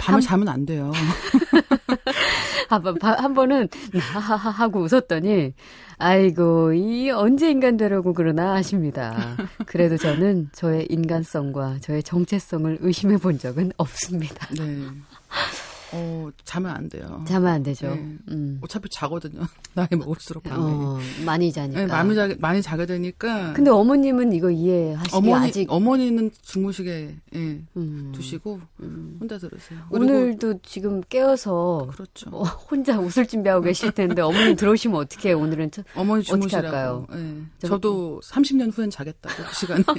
밤에 0.06 0.14
한, 0.14 0.20
자면 0.20 0.48
안 0.48 0.64
돼요. 0.64 0.92
한, 2.68 2.82
번, 2.82 2.96
한 3.00 3.34
번은 3.34 3.68
하하하 3.92 4.50
하고 4.50 4.80
웃었더니 4.80 5.52
아이고, 5.98 6.74
이 6.74 7.10
언제 7.10 7.50
인간 7.50 7.76
되려고 7.76 8.12
그러나 8.12 8.54
하십니다. 8.54 9.36
그래도 9.66 9.96
저는 9.96 10.50
저의 10.52 10.86
인간성과 10.90 11.78
저의 11.80 12.02
정체성을 12.02 12.78
의심해 12.80 13.16
본 13.16 13.38
적은 13.38 13.72
없습니다. 13.76 14.46
네. 14.54 14.84
어, 15.92 16.28
자면 16.44 16.72
안 16.74 16.88
돼요. 16.88 17.24
자면 17.28 17.52
안 17.52 17.62
되죠. 17.62 17.88
네. 17.94 18.16
음. 18.28 18.58
어차피 18.62 18.88
자거든요. 18.90 19.40
나이 19.74 19.86
먹을수록 19.90 20.42
밤에. 20.42 20.56
어, 20.60 20.98
많이 21.24 21.52
자니까. 21.52 21.80
네, 21.80 21.86
많이, 21.86 22.14
자, 22.14 22.28
많이 22.38 22.60
자게 22.62 22.86
되니까. 22.86 23.52
근데 23.52 23.70
어머님은 23.70 24.32
이거 24.32 24.50
이해하시기 24.50 25.16
어머니, 25.16 25.48
아직. 25.48 25.66
어머니는 25.70 26.30
중무식에 26.42 27.16
예, 27.34 27.38
음. 27.76 28.12
두시고 28.14 28.60
음. 28.80 29.16
혼자 29.20 29.38
들으세요. 29.38 29.78
오늘도 29.90 30.60
지금 30.62 31.02
깨어서 31.08 31.88
그렇죠. 31.92 32.30
어, 32.32 32.42
혼자 32.42 32.98
웃을 32.98 33.26
준비하고 33.26 33.62
계실 33.62 33.92
텐데 33.92 34.22
어머니 34.22 34.56
들어오시면 34.56 34.98
어떻게 34.98 35.28
해요? 35.30 35.38
오늘은 35.38 35.70
저, 35.70 35.82
어머니 35.94 36.22
주무시라고. 36.24 37.06
예. 37.14 37.68
저도 37.68 38.20
30년 38.24 38.76
후엔 38.76 38.90
자겠다고 38.90 39.42
그 39.44 39.54
시간에. 39.54 39.84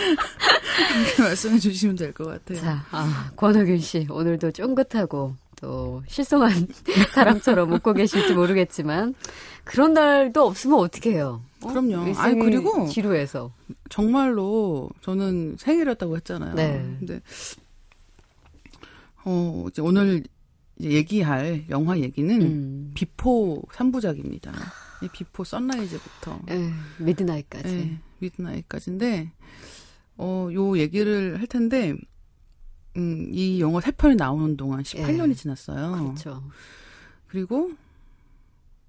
말씀해 1.18 1.58
주시면 1.58 1.96
될 1.96 2.12
것 2.12 2.24
같아요. 2.24 2.60
자, 2.60 2.84
아, 2.90 3.30
권호균 3.36 3.78
씨 3.78 4.06
오늘도 4.10 4.50
쫑긋 4.52 4.89
하고 4.98 5.34
또 5.56 6.02
실성한 6.08 6.68
사람처럼 7.14 7.72
웃고 7.72 7.92
계실지 7.92 8.34
모르겠지만 8.34 9.14
그런 9.64 9.92
날도 9.92 10.46
없으면 10.46 10.78
어떻게 10.78 11.12
해요? 11.12 11.42
어? 11.62 11.68
그럼요. 11.68 12.14
아니 12.16 12.38
그리고 12.38 12.86
지루해서 12.88 13.52
정말로 13.90 14.90
저는 15.02 15.56
생일이었다고 15.58 16.16
했잖아요. 16.16 16.54
네. 16.54 16.96
근데 16.98 17.20
어 19.24 19.66
이제 19.68 19.82
오늘 19.82 20.24
얘기할 20.80 21.66
영화 21.68 21.98
얘기는 21.98 22.40
음. 22.40 22.92
비포 22.94 23.62
3부작입니다. 23.72 24.52
비포 25.12 25.44
선라이즈부터 25.44 26.40
네, 26.46 26.70
미드나잇까지. 26.98 27.68
네, 27.68 27.98
미드나잇까지인데 28.18 29.30
어, 30.22 30.50
요 30.52 30.76
얘기를 30.78 31.40
할 31.40 31.46
텐데, 31.46 31.94
음, 32.96 33.28
이 33.32 33.60
영화 33.60 33.80
세 33.80 33.92
편이 33.92 34.16
나오는 34.16 34.56
동안 34.56 34.82
18년이 34.82 35.30
예. 35.30 35.34
지났어요. 35.34 35.92
그렇죠. 35.92 36.42
그리고 37.28 37.70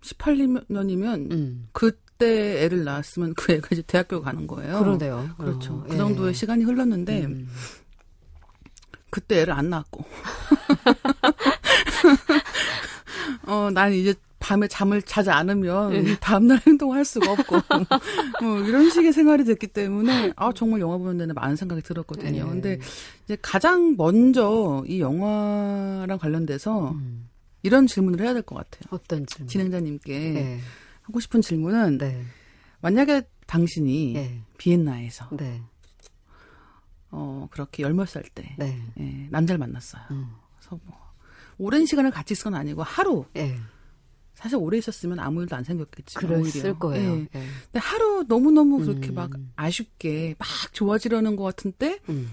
18년이면 0.02 1.32
음. 1.32 1.68
그때 1.72 2.64
애를 2.64 2.84
낳았으면 2.84 3.36
그 3.36 3.54
애가 3.54 3.70
이제 3.72 3.84
대학교 3.84 4.22
가는 4.22 4.48
거예요. 4.48 4.80
그러네요. 4.80 5.30
그렇죠. 5.38 5.74
어, 5.74 5.86
그 5.88 5.96
정도의 5.96 6.30
예. 6.30 6.34
시간이 6.34 6.64
흘렀는데 6.64 7.26
음. 7.26 7.48
그때 9.10 9.42
애를 9.42 9.54
안 9.54 9.70
낳았고. 9.70 10.06
어, 13.46 13.70
난 13.72 13.94
이제 13.94 14.16
밤에 14.42 14.68
잠을 14.68 15.02
자지 15.02 15.30
않으면 15.30 15.92
네. 15.94 16.20
다음날 16.20 16.60
행동할 16.68 17.06
수가 17.06 17.32
없고 17.32 17.56
뭐 18.42 18.60
이런 18.60 18.90
식의 18.90 19.14
생활이 19.14 19.46
됐기 19.46 19.68
때문에 19.68 20.34
아 20.36 20.52
정말 20.54 20.82
영화 20.82 20.98
보는 20.98 21.18
데는 21.18 21.36
많은 21.36 21.56
생각이 21.56 21.82
들었거든요. 21.84 22.44
네. 22.46 22.50
근데 22.50 22.80
이제 23.24 23.38
가장 23.42 23.96
먼저 23.96 24.84
이 24.88 25.00
영화랑 25.00 26.18
관련돼서 26.18 26.92
음. 26.92 27.30
이런 27.64 27.88
질문을 27.88 28.20
해야 28.22 28.34
될 28.34 28.42
것 28.42 28.56
같아요. 28.56 28.82
어떤 28.90 29.26
질문? 29.28 29.48
진행자님께 29.48 30.20
네. 30.32 30.60
하고 31.04 31.20
싶은 31.20 31.42
질문은 31.42 32.00
네. 32.00 32.26
만약에 32.82 33.22
당신이 33.46 34.14
네. 34.14 34.42
비엔나에서 34.58 35.30
네. 35.38 35.62
어 37.12 37.48
그렇게 37.52 37.84
열몇 37.84 38.08
살때 38.10 38.56
네. 38.58 38.82
예, 39.00 39.28
남자를 39.30 39.60
만났어요. 39.60 40.02
음. 40.12 40.30
그래서 40.58 40.80
뭐 40.86 40.98
오랜 41.58 41.86
시간을 41.86 42.10
같이 42.12 42.34
있은 42.34 42.52
건 42.52 42.56
아니고 42.60 42.82
하루 42.84 43.26
사실 44.42 44.58
오래 44.58 44.78
있었으면 44.80 45.20
아무 45.20 45.42
일도 45.42 45.56
안 45.56 45.64
생겼겠지. 45.64 46.16
그랬을. 46.16 46.80
거예요. 46.80 47.16
네. 47.16 47.28
네. 47.32 47.48
근데 47.66 47.80
하루 47.80 48.26
너무 48.28 48.52
너무 48.52 48.80
그렇게 48.80 49.10
음. 49.10 49.16
막 49.16 49.32
아쉽게 49.56 50.36
막 50.40 50.48
좋아지려는 50.74 51.36
것 51.36 51.44
같은 51.44 51.72
때, 51.74 52.00
음. 52.10 52.32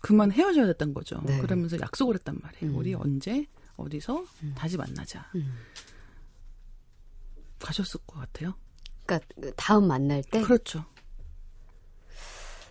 그만 0.00 0.32
헤어져야 0.32 0.66
됐던 0.66 0.92
거죠. 0.92 1.20
네. 1.24 1.38
그러면서 1.40 1.78
약속을 1.78 2.16
했단 2.16 2.38
말이에요. 2.42 2.74
음. 2.74 2.76
우리 2.76 2.94
언제, 2.94 3.46
어디서 3.76 4.24
음. 4.42 4.54
다시 4.56 4.76
만나자. 4.76 5.30
음. 5.36 5.54
가셨을 7.60 8.00
것 8.06 8.18
같아요. 8.18 8.54
그러니까 9.04 9.28
다음 9.56 9.86
만날 9.86 10.22
때? 10.24 10.42
그렇죠. 10.42 10.84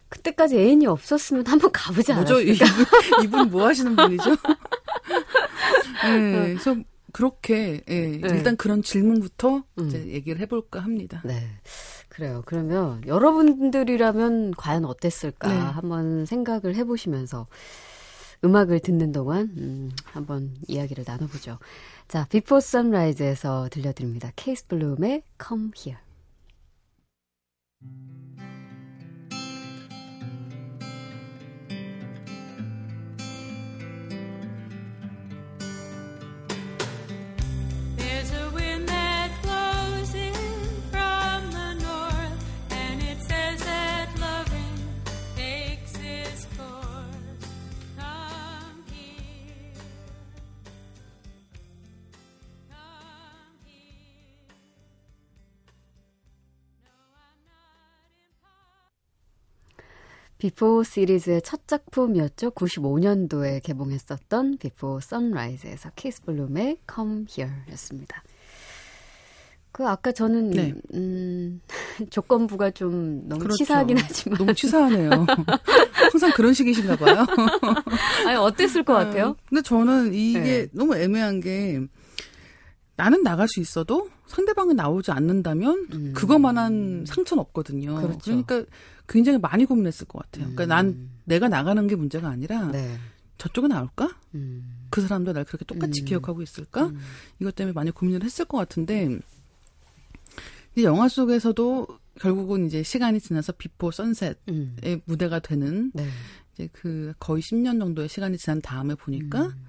그때까지 0.10 0.58
애인이 0.58 0.86
없었으면 0.86 1.48
한번 1.48 1.72
가보지 1.72 2.12
않았을까? 2.12 2.42
이분, 2.42 2.68
이분 3.24 3.50
뭐 3.50 3.68
하시는 3.68 3.96
분이죠? 3.96 4.32
네, 6.04 6.54
그래서 6.54 6.76
그렇게 7.16 7.82
예, 7.88 8.08
네. 8.08 8.28
일단 8.30 8.58
그런 8.58 8.84
질문부터 8.84 9.64
음. 9.78 9.88
이제 9.88 10.06
얘기를 10.08 10.42
해볼까 10.42 10.82
합니다. 10.82 11.22
네. 11.24 11.48
그래요. 12.10 12.44
그러면 12.46 13.02
여러분들이라면 13.08 14.52
과연 14.58 14.84
어땠을까 14.84 15.48
네. 15.48 15.58
한번 15.58 16.26
생각을 16.26 16.76
해보시면서 16.76 17.48
음악을 18.44 18.82
듣는 18.82 19.14
동안 19.14 19.50
음, 19.58 19.92
한번 20.04 20.56
이야기를 20.68 21.06
나눠보죠. 21.08 21.58
자, 22.10 22.28
비포 22.30 22.60
선라이즈에서 22.60 23.70
들려드립니다. 23.72 24.34
케이스 24.36 24.68
블룸의 24.68 25.24
Come 25.42 25.72
Here. 25.74 26.02
비포 60.46 60.84
시리즈의 60.84 61.42
첫 61.42 61.68
작품이었죠. 61.68 62.52
95년도에 62.52 63.64
개봉했었던 63.64 64.60
비포 64.60 65.00
선라이즈에서 65.00 65.90
캐스 65.96 66.22
블룸의 66.22 66.78
Come 66.94 67.26
Here였습니다. 67.36 68.22
그 69.72 69.88
아까 69.88 70.12
저는 70.12 70.52
네. 70.52 70.74
음, 70.94 71.62
조건부가 72.12 72.70
좀 72.70 73.28
너무 73.28 73.40
그렇죠. 73.40 73.58
치사하긴 73.58 73.98
하지만 73.98 74.38
너무 74.38 74.54
치사하네요. 74.54 75.10
항상 76.12 76.32
그런 76.36 76.54
식이신가 76.54 76.96
봐요. 76.98 77.26
아니 78.28 78.38
어땠을 78.38 78.84
것 78.84 78.94
같아요? 78.94 79.30
음, 79.30 79.36
근데 79.50 79.64
저는 79.64 80.14
이게 80.14 80.40
네. 80.40 80.68
너무 80.74 80.96
애매한 80.96 81.40
게 81.40 81.82
나는 82.98 83.24
나갈 83.24 83.48
수 83.48 83.62
있어도 83.62 84.10
상대방은 84.28 84.76
나오지 84.76 85.12
않는다면 85.12 85.88
음. 85.94 86.14
그거만한 86.14 87.06
상처는 87.08 87.42
없거든요. 87.42 87.96
그렇죠. 87.96 88.32
러니까 88.32 88.64
굉장히 89.08 89.38
많이 89.38 89.66
고민했을 89.66 90.08
것 90.08 90.24
같아요. 90.24 90.46
그러니까 90.46 90.66
난 90.66 90.88
음. 90.88 91.12
내가 91.26 91.48
나가는 91.48 91.86
게 91.88 91.96
문제가 91.96 92.30
아니라 92.30 92.72
네. 92.72 92.98
저쪽에 93.38 93.68
나올까? 93.68 94.18
음. 94.34 94.88
그 94.90 95.02
사람도 95.02 95.34
날 95.34 95.44
그렇게 95.44 95.66
똑같이 95.66 96.02
음. 96.02 96.06
기억하고 96.06 96.42
있을까? 96.42 96.88
음. 96.88 96.98
이것 97.40 97.56
때문에 97.56 97.74
많이 97.74 97.92
고민을 97.92 98.24
했을 98.24 98.46
것 98.46 98.58
같은데 98.58 99.20
이 100.76 100.84
영화 100.84 101.08
속에서도 101.08 101.88
결국은 102.20 102.66
이제 102.66 102.82
시간이 102.82 103.20
지나서 103.20 103.54
비포 103.54 103.92
선셋의 103.92 104.36
음. 104.50 104.76
무대가 105.06 105.40
되는 105.40 105.92
네. 105.94 106.08
이제 106.54 106.70
그 106.72 107.14
거의 107.20 107.42
10년 107.42 107.80
정도의 107.80 108.10
시간이 108.10 108.38
지난 108.38 108.62
다음에 108.62 108.96
보니까 108.96 109.48
음. 109.48 109.66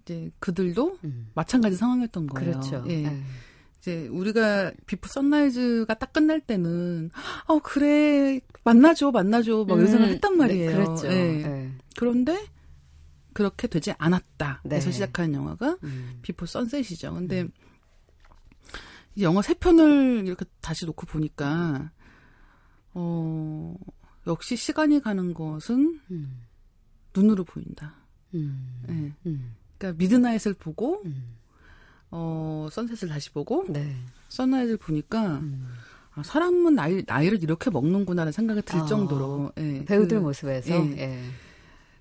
이제 0.00 0.30
그들도 0.38 0.98
음. 1.04 1.28
마찬가지 1.34 1.76
상황이었던 1.76 2.26
거예요. 2.28 2.50
그렇죠. 2.52 2.84
예. 2.88 3.02
네. 3.02 3.22
이제 3.84 4.08
우리가 4.08 4.72
비포 4.86 5.08
선라이즈가 5.08 5.92
딱 5.92 6.14
끝날 6.14 6.40
때는 6.40 7.10
어 7.46 7.58
그래 7.58 8.40
만나죠 8.64 9.10
만나죠 9.10 9.66
막 9.66 9.74
이런 9.74 9.88
생각을 9.88 10.08
음, 10.08 10.14
했단 10.14 10.36
말이에요. 10.38 10.70
네, 10.70 10.74
그랬죠. 10.74 11.06
예. 11.08 11.12
네. 11.12 11.72
그런데 11.98 12.46
그렇게 13.34 13.68
되지 13.68 13.92
않았다. 13.98 14.62
네. 14.64 14.68
그래서 14.70 14.90
시작한 14.90 15.34
영화가 15.34 15.76
음. 15.82 16.18
비포 16.22 16.46
선셋이죠. 16.46 17.12
근데 17.12 17.46
이 19.16 19.22
영화 19.22 19.42
세 19.42 19.52
편을 19.52 20.24
이렇게 20.26 20.46
다시 20.62 20.86
놓고 20.86 21.04
보니까 21.04 21.92
어 22.94 23.74
역시 24.26 24.56
시간이 24.56 25.00
가는 25.00 25.34
것은 25.34 26.00
음. 26.10 26.42
눈으로 27.14 27.44
보인다. 27.44 27.96
음. 28.32 28.82
예. 28.88 29.28
음. 29.28 29.54
그러니까 29.76 29.98
미드나잇을 29.98 30.54
보고 30.54 31.02
음. 31.04 31.43
어 32.16 32.68
선셋을 32.70 33.12
다시 33.12 33.30
보고 33.30 33.64
네. 33.68 33.94
선라이즈를 34.28 34.76
보니까 34.78 35.38
음. 35.38 35.66
아, 36.14 36.22
사람은 36.22 36.74
나이 36.74 37.02
나이를 37.06 37.42
이렇게 37.42 37.70
먹는구나라는 37.70 38.32
생각이 38.32 38.62
들 38.62 38.80
아, 38.80 38.84
정도로 38.84 39.52
예, 39.58 39.84
배우들 39.84 40.18
그, 40.18 40.22
모습에서 40.22 40.72
예. 40.72 40.96
예. 40.96 41.20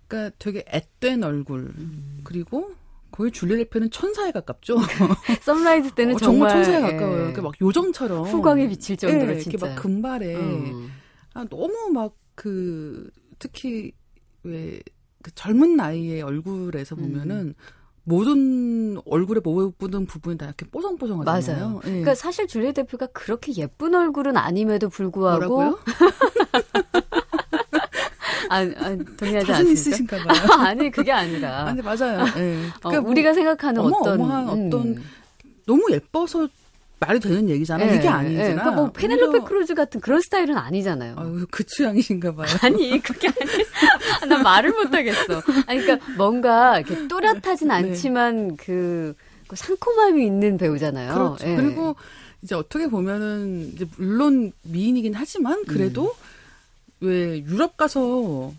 그러니까 0.08 0.36
되게 0.38 0.64
앳된 0.68 1.24
얼굴 1.24 1.74
음. 1.78 2.22
그리고 2.24 2.72
거의 3.12 3.32
줄리 3.32 3.56
델피는 3.56 3.92
천사에 3.92 4.32
가깝죠. 4.32 4.78
선라이즈 5.42 5.94
때는 5.96 6.16
어, 6.16 6.18
정말, 6.18 6.50
정말, 6.50 6.64
천사에 6.64 6.76
예. 6.76 6.92
가까워요. 6.94 7.18
그러니까 7.18 7.42
막 7.42 7.54
요정처럼 7.60 8.26
후광이 8.26 8.70
비칠 8.70 8.98
정도로 8.98 9.32
예, 9.32 9.40
진짜. 9.40 9.50
이렇게 9.58 9.66
막 9.66 9.82
금발에 9.82 10.36
음. 10.36 10.92
아, 11.34 11.46
너무 11.50 11.90
막 11.92 12.14
그 12.36 13.10
특히 13.40 13.92
왜 14.44 14.82
그 15.24 15.32
젊은 15.34 15.78
나이의 15.78 16.22
얼굴에서 16.22 16.96
보면은 16.96 17.56
모든 18.06 18.98
얼굴에 19.06 19.40
모든 19.44 20.06
부분이 20.06 20.38
다 20.38 20.46
이렇게 20.46 20.66
뽀송뽀송하잖아요. 20.66 21.58
맞아요. 21.66 21.80
예. 21.86 21.90
그러니까 21.90 22.16
사실 22.16 22.48
줄리 22.48 22.72
델피가 22.74 23.08
그렇게 23.08 23.54
예쁜 23.56 23.96
얼굴은 23.96 24.36
아님에도 24.36 24.90
불구하고 24.90 25.48
뭐라고요? 25.48 25.80
아, 28.50 28.58
아 28.60 28.96
동의하지 29.18 29.48
자신 29.48 29.68
않습니까? 29.70 29.72
있으신가 29.72 30.18
봐요. 30.18 30.48
아니 30.68 30.92
그게 30.92 31.12
아니라 31.12 31.66
아니 31.68 31.82
맞아요. 31.82 32.26
예. 32.38 32.68
어, 32.84 32.90
그러니까 32.90 33.02
뭐 33.02 33.12
우리가 33.12 33.34
생각하는 33.34 33.82
어머, 33.82 33.98
어떤 33.98 34.22
어머한 34.22 34.50
어떤 34.50 34.74
음. 34.74 35.04
너무 35.66 35.88
예뻐서 35.92 36.48
말이 37.00 37.20
되는 37.20 37.50
얘기잖아. 37.50 37.86
예, 37.90 37.96
이게 37.96 38.06
예. 38.06 38.10
아니잖아. 38.10 38.48
그러니까 38.48 38.72
뭐 38.72 38.92
페넬로페 38.92 39.38
오히려- 39.40 39.46
크루즈 39.46 39.76
같은 39.76 40.00
그런 40.00 40.22
스타일은 40.22 40.58
아니잖아요. 40.58 41.16
아유, 41.18 41.46
그 41.52 41.66
취향이신가 41.66 42.36
봐요. 42.36 42.48
아니 42.62 43.00
그게 43.02 43.28
아니 43.28 43.64
나 44.28 44.42
말을 44.42 44.72
못 44.72 44.94
하겠어. 44.94 45.42
아니 45.68 45.82
그러니까 45.82 46.14
뭔가 46.18 46.80
이렇게 46.80 47.08
또렷하진 47.08 47.68
네. 47.70 47.74
않지만 47.76 48.56
그, 48.58 49.14
그 49.48 49.56
상콤함이 49.56 50.26
있는 50.26 50.58
배우잖아요. 50.58 51.14
그렇죠. 51.14 51.48
예. 51.48 51.56
그리고 51.56 51.96
이제 52.42 52.56
어떻게 52.56 52.88
보면은 52.88 53.72
이제 53.74 53.86
물론 53.98 54.52
미인이긴 54.64 55.14
하지만 55.14 55.64
그래도 55.66 56.06
음. 57.02 57.08
왜 57.08 57.40
유럽 57.44 57.78
가서 57.78 58.54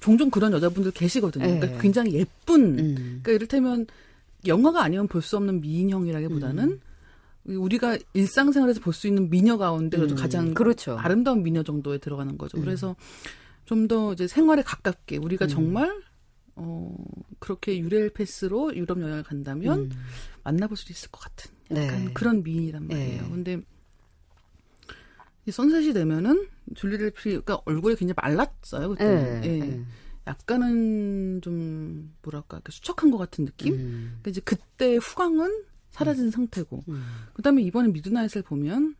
종종 0.00 0.30
그런 0.30 0.52
여자분들 0.52 0.92
계시거든요. 0.92 1.44
예. 1.44 1.58
그러니까 1.58 1.80
굉장히 1.80 2.14
예쁜. 2.14 2.78
음. 2.78 2.94
그러니까 2.96 3.32
이를테면 3.32 3.86
영화가 4.46 4.82
아니면 4.82 5.08
볼 5.08 5.22
수 5.22 5.36
없는 5.36 5.60
미인형이라기보다는 5.60 6.64
음. 6.64 6.80
우리가 7.46 7.98
일상생활에서 8.14 8.80
볼 8.80 8.92
수 8.94 9.06
있는 9.06 9.28
미녀 9.30 9.56
가운데 9.58 9.96
그래도 9.96 10.14
음, 10.14 10.16
가장 10.16 10.54
그렇죠. 10.54 10.96
아름다운 10.98 11.42
미녀 11.42 11.62
정도에 11.62 11.98
들어가는 11.98 12.38
거죠. 12.38 12.58
음. 12.58 12.62
그래서 12.64 12.96
좀 13.64 13.88
더 13.88 14.12
이제 14.12 14.26
생활에 14.26 14.62
가깝게 14.62 15.18
우리가 15.18 15.46
음. 15.46 15.48
정말 15.48 16.02
어 16.56 16.96
그렇게 17.38 17.78
유레일 17.78 18.10
패스로 18.10 18.74
유럽 18.74 19.00
여행을 19.00 19.22
간다면 19.22 19.80
음. 19.80 19.90
만나볼 20.44 20.76
수도 20.76 20.92
있을 20.92 21.10
것 21.10 21.20
같은 21.20 21.50
네. 21.70 21.86
약간 21.86 22.14
그런 22.14 22.42
미인이란 22.42 22.86
말이에요. 22.86 23.22
네. 23.22 23.28
근데 23.28 23.60
이 25.46 25.50
선셋이 25.50 25.92
되면은 25.92 26.48
줄리 26.74 26.96
델피가 26.96 27.62
얼굴이 27.64 27.96
굉장히 27.96 28.14
말랐어요 28.16 28.90
그때. 28.90 29.04
예, 29.44 29.48
예. 29.48 29.60
예. 29.60 29.84
약간은 30.26 31.42
좀 31.42 32.14
뭐랄까 32.22 32.60
수척한 32.68 33.10
것 33.10 33.18
같은 33.18 33.44
느낌. 33.44 33.74
음. 33.74 34.12
근데 34.16 34.30
이제 34.30 34.40
그때 34.42 34.96
후광은 34.96 35.64
사라진 35.90 36.30
상태고. 36.30 36.84
음. 36.88 37.04
그다음에 37.34 37.62
이번에 37.62 37.88
미드나잇을 37.88 38.42
보면 38.42 38.96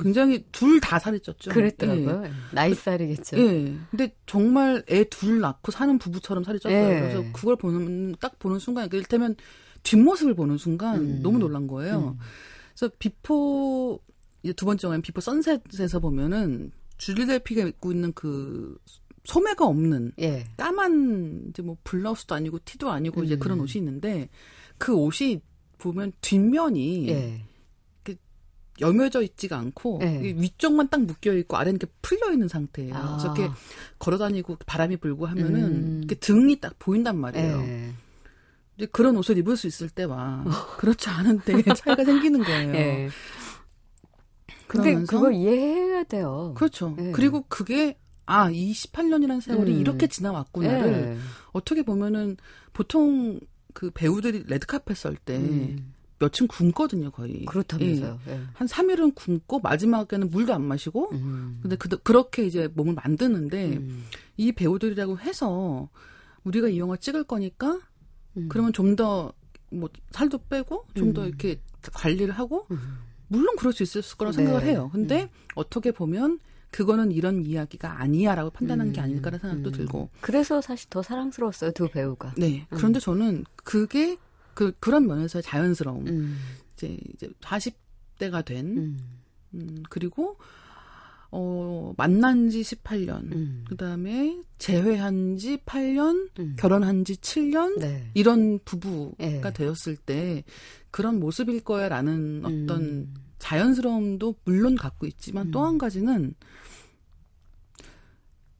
굉장히 0.00 0.44
둘 0.52 0.80
다 0.80 0.98
살이 0.98 1.18
쪘죠. 1.18 1.50
그랬더라고요. 1.52 2.24
나이 2.52 2.74
살이겠죠. 2.74 3.36
예. 3.38 3.42
예. 3.42 3.76
근데 3.90 4.14
정말 4.26 4.82
애 4.90 5.04
둘 5.04 5.40
낳고 5.40 5.70
사는 5.72 5.98
부부처럼 5.98 6.44
살이 6.44 6.58
쪘어요. 6.58 6.72
예. 6.72 7.00
그래서 7.00 7.24
그걸 7.32 7.56
보는 7.56 8.14
딱 8.20 8.38
보는 8.38 8.58
순간 8.58 8.88
그러니까 8.88 8.96
이를테면 8.96 9.36
뒷모습을 9.82 10.34
보는 10.34 10.58
순간 10.58 10.98
음. 11.00 11.20
너무 11.22 11.38
놀란 11.38 11.66
거예요. 11.66 12.16
음. 12.18 12.24
그래서 12.74 12.92
비포 12.98 14.00
이제 14.42 14.52
두 14.54 14.64
번째 14.66 14.86
영화인 14.86 15.02
비포 15.02 15.20
선셋에서 15.20 16.00
보면은 16.00 16.72
줄리 16.96 17.26
델피가 17.26 17.64
입고 17.64 17.92
있는 17.92 18.12
그 18.14 18.76
소매가 19.24 19.66
없는 19.66 20.12
예. 20.20 20.44
까만 20.56 21.46
이제 21.50 21.62
뭐 21.62 21.76
블라우스도 21.84 22.34
아니고 22.34 22.58
티도 22.64 22.90
아니고 22.90 23.22
이제 23.24 23.34
음. 23.34 23.38
그런 23.38 23.60
옷이 23.60 23.74
있는데 23.76 24.28
그 24.78 24.94
옷이 24.94 25.40
보면 25.78 26.12
뒷면이 26.20 27.08
예. 27.08 27.42
여며져 28.80 29.22
있지가 29.22 29.58
않고 29.58 29.98
네. 30.00 30.20
이 30.24 30.40
위쪽만 30.40 30.88
딱 30.88 31.02
묶여 31.02 31.32
있고 31.34 31.56
아래는 31.56 31.76
이렇게 31.76 31.92
풀려 32.02 32.32
있는 32.32 32.48
상태예요. 32.48 32.94
아. 32.94 33.16
그래서 33.18 33.34
이렇게 33.34 33.54
걸어 33.98 34.18
다니고 34.18 34.56
바람이 34.66 34.96
불고 34.98 35.26
하면은 35.26 35.64
음. 35.64 35.98
이렇게 35.98 36.14
등이 36.16 36.60
딱 36.60 36.74
보인단 36.78 37.18
말이에요. 37.18 37.60
예. 37.60 37.92
이제 38.76 38.86
그런 38.90 39.16
옷을 39.16 39.36
입을 39.38 39.56
수 39.56 39.66
있을 39.66 39.88
때와 39.90 40.44
그렇지 40.78 41.08
않은 41.08 41.40
때 41.40 41.52
차이가 41.74 42.04
생기는 42.04 42.42
거예요. 42.42 42.74
예. 42.74 43.08
근데 44.66 44.90
그러면서 44.90 45.16
그거 45.16 45.32
이해해야 45.32 46.04
돼요. 46.04 46.54
그렇죠. 46.56 46.96
예. 46.98 47.10
그리고 47.12 47.44
그게 47.48 47.98
아, 48.26 48.48
이 48.48 48.72
18년이라는 48.72 49.40
세월이 49.40 49.72
음. 49.74 49.80
이렇게 49.80 50.06
지나왔구나를 50.06 50.92
예. 50.92 51.18
어떻게 51.52 51.82
보면은 51.82 52.36
보통 52.72 53.40
그 53.74 53.90
배우들이 53.90 54.44
레드카펫 54.46 54.96
설때 54.96 55.36
음. 55.36 55.94
며칠 56.20 56.46
굶거든요, 56.46 57.10
거의. 57.10 57.44
그렇다면서요. 57.46 58.20
예. 58.28 58.40
한 58.52 58.68
3일은 58.68 59.14
굶고 59.14 59.58
마지막에는 59.60 60.30
물도 60.30 60.54
안 60.54 60.62
마시고 60.62 61.10
음. 61.12 61.58
근데 61.62 61.76
그, 61.76 61.88
그렇게 61.88 62.44
이제 62.46 62.68
몸을 62.74 62.94
만드는데 62.94 63.78
음. 63.78 64.04
이 64.36 64.52
배우들이라고 64.52 65.18
해서 65.18 65.88
우리가 66.44 66.68
이 66.68 66.78
영화 66.78 66.96
찍을 66.96 67.24
거니까 67.24 67.80
음. 68.36 68.48
그러면 68.48 68.72
좀 68.72 68.94
더 68.94 69.32
뭐 69.70 69.88
살도 70.10 70.38
빼고 70.48 70.86
좀더 70.94 71.22
음. 71.22 71.28
이렇게 71.28 71.60
관리를 71.92 72.32
하고 72.34 72.66
음. 72.70 72.98
물론 73.28 73.56
그럴 73.56 73.72
수 73.72 73.82
있을 73.82 74.02
거라고 74.16 74.36
네. 74.36 74.44
생각을 74.44 74.66
해요. 74.66 74.90
근데 74.92 75.22
음. 75.22 75.28
어떻게 75.54 75.92
보면 75.92 76.40
그거는 76.70 77.10
이런 77.12 77.44
이야기가 77.44 78.00
아니야라고 78.00 78.50
판단한 78.50 78.92
게 78.92 79.00
음. 79.00 79.04
아닐까라는 79.04 79.40
생각도 79.40 79.70
음. 79.70 79.72
들고. 79.72 80.10
그래서 80.20 80.60
사실 80.60 80.88
더 80.90 81.02
사랑스러웠어요 81.02 81.72
두 81.72 81.88
배우가. 81.88 82.34
네. 82.36 82.66
음. 82.70 82.76
그런데 82.76 83.00
저는 83.00 83.44
그게 83.56 84.16
그 84.60 84.72
그런 84.78 85.06
면에서의 85.06 85.42
자연스러움. 85.42 86.06
음. 86.06 86.38
이제 86.74 86.98
이제 87.14 87.30
40대가 87.40 88.44
된 88.44 88.76
음. 88.76 88.98
음, 89.54 89.82
그리고 89.88 90.36
어 91.30 91.94
만난 91.96 92.50
지 92.50 92.60
18년. 92.60 93.32
음. 93.32 93.64
그다음에 93.70 94.42
재회한 94.58 95.38
지 95.38 95.56
8년, 95.64 96.28
음. 96.38 96.56
결혼한 96.58 97.06
지 97.06 97.14
7년 97.14 97.78
네. 97.78 98.10
이런 98.12 98.58
부부가 98.66 99.16
예. 99.20 99.40
되었을 99.40 99.96
때 99.96 100.44
그런 100.90 101.20
모습일 101.20 101.64
거야라는 101.64 102.42
어떤 102.44 102.82
음. 102.82 103.14
자연스러움도 103.38 104.34
물론 104.44 104.74
갖고 104.74 105.06
있지만 105.06 105.46
음. 105.46 105.50
또한 105.52 105.78
가지는 105.78 106.34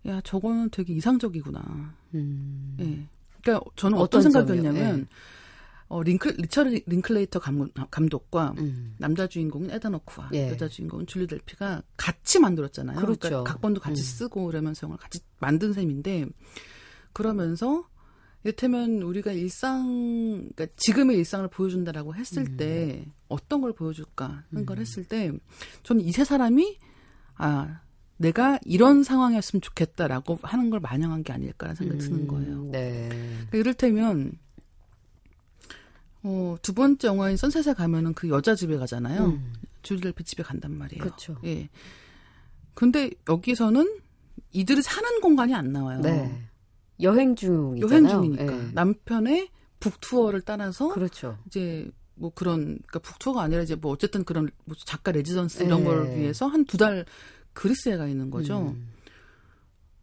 야 0.07 0.23
저거는 0.23 0.71
되게 0.71 0.95
이상적이구나. 0.95 1.95
음. 2.15 2.77
예. 2.81 3.07
그러니까 3.43 3.71
저는 3.77 3.99
어떤, 3.99 4.21
어떤 4.21 4.33
생각이었냐면? 4.33 5.01
예. 5.01 5.07
어 5.91 6.03
링클 6.05 6.37
리처드 6.39 6.83
링클레이터 6.87 7.41
감, 7.41 7.69
감독과 7.91 8.55
음. 8.59 8.95
남자 8.99 9.27
주인공은 9.27 9.73
에다노크와 9.73 10.31
예. 10.35 10.49
여자 10.49 10.69
주인공은 10.69 11.07
줄리 11.07 11.27
델피가 11.27 11.83
같이 11.97 12.39
만들었잖아요. 12.39 12.97
그렇죠. 12.97 13.19
그러니까 13.19 13.53
각본도 13.53 13.81
같이 13.81 14.01
음. 14.01 14.05
쓰고 14.05 14.47
그러면서 14.47 14.87
영화를 14.87 15.03
같이 15.03 15.19
만든 15.41 15.73
셈인데 15.73 16.27
그러면서 17.13 17.89
이를테면 18.45 19.03
우리가 19.03 19.33
일상 19.33 20.49
그러니까 20.55 20.67
지금의 20.77 21.19
일상을 21.19 21.49
보여준다라고 21.49 22.15
했을 22.15 22.45
음. 22.45 22.57
때 22.57 23.05
어떤 23.27 23.61
걸 23.61 23.73
보여줄까 23.75 24.45
생각을 24.55 24.81
했을 24.81 25.05
때 25.05 25.33
저는 25.83 26.05
이 26.05 26.13
세 26.13 26.25
사람이 26.25 26.79
아 27.35 27.81
내가 28.17 28.61
이런 28.65 29.03
상황이었으면 29.03 29.61
좋겠다라고 29.61 30.39
하는 30.43 30.71
걸 30.71 30.79
반영한 30.79 31.25
게 31.25 31.33
아닐까라는 31.33 31.77
생각이 31.77 31.99
드는 32.01 32.29
거예요. 32.29 32.53
음, 32.63 32.71
네. 32.71 33.09
그러니까 33.09 33.59
이를테면 33.59 34.33
어, 36.23 36.57
두 36.63 36.75
번째 36.75 37.09
영화인 37.09 37.37
선셋에 37.37 37.75
가면은 37.75 38.13
그 38.15 38.29
여자 38.29 38.55
집에 38.55 38.77
가잖아요. 38.77 39.25
음. 39.27 39.53
줄리 39.83 40.01
델피 40.03 40.25
집에 40.25 40.43
간단 40.43 40.77
말이에요. 40.77 41.03
그렇죠. 41.03 41.37
예. 41.45 41.69
근데 42.75 43.11
여기서는 43.29 43.99
이들이 44.53 44.83
사는 44.83 45.21
공간이 45.21 45.55
안 45.55 45.73
나와요. 45.73 46.01
네. 46.01 46.47
여행 47.01 47.35
중이잖아요. 47.35 47.91
여행 47.91 48.09
중이니까 48.09 48.53
예. 48.59 48.71
남편의 48.73 49.49
북투어를 49.81 50.43
따라서 50.43 50.89
그렇죠. 50.89 51.39
이제 51.47 51.91
뭐 52.15 52.31
그런 52.35 52.65
그러니까 52.87 52.99
북투어가 52.99 53.41
아니라 53.43 53.63
이제 53.63 53.75
뭐 53.75 53.93
어쨌든 53.93 54.25
그런 54.25 54.51
뭐 54.67 54.77
작가 54.85 55.11
레지던스 55.13 55.63
이런 55.63 55.81
예. 55.81 55.85
걸 55.85 56.17
위해서 56.17 56.47
한 56.47 56.65
두 56.67 56.77
달 56.77 57.07
그리스에 57.55 57.97
가 57.97 58.07
있는 58.07 58.31
거죠. 58.31 58.59
음. 58.77 58.89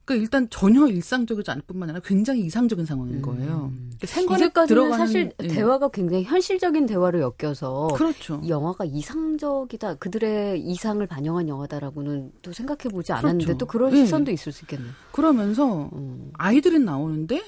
그러니까 0.08 0.24
일단 0.24 0.48
전혀 0.50 0.88
일상적이지 0.88 1.52
않을 1.52 1.64
뿐만 1.68 1.90
아니라 1.90 2.02
굉장히 2.04 2.46
이상적인 2.46 2.86
상황인 2.86 3.22
거예요. 3.22 3.72
음. 3.74 3.92
그러니까 3.98 4.08
생활에 4.08 4.46
이제까지는 4.46 4.68
들어가는 4.68 5.06
사실 5.06 5.34
예. 5.44 5.48
대화가 5.48 5.90
굉장히 5.90 6.24
현실적인 6.24 6.86
대화로 6.86 7.20
엮여서 7.20 7.90
그렇죠. 7.94 8.40
이 8.42 8.50
영화가 8.50 8.86
이상적이다, 8.86 9.96
그들의 9.96 10.62
이상을 10.62 11.06
반영한 11.06 11.50
영화다라고는 11.50 12.32
또 12.42 12.54
생각해 12.54 12.84
보지 12.90 13.12
않았는데 13.12 13.46
그렇죠. 13.46 13.58
또 13.58 13.66
그런 13.66 13.92
예. 13.92 13.98
시선도 13.98 14.32
있을 14.32 14.54
수 14.54 14.64
있겠네요. 14.64 14.94
그러면서 15.12 15.90
음. 15.92 16.32
아이들은 16.36 16.86
나오는데 16.86 17.44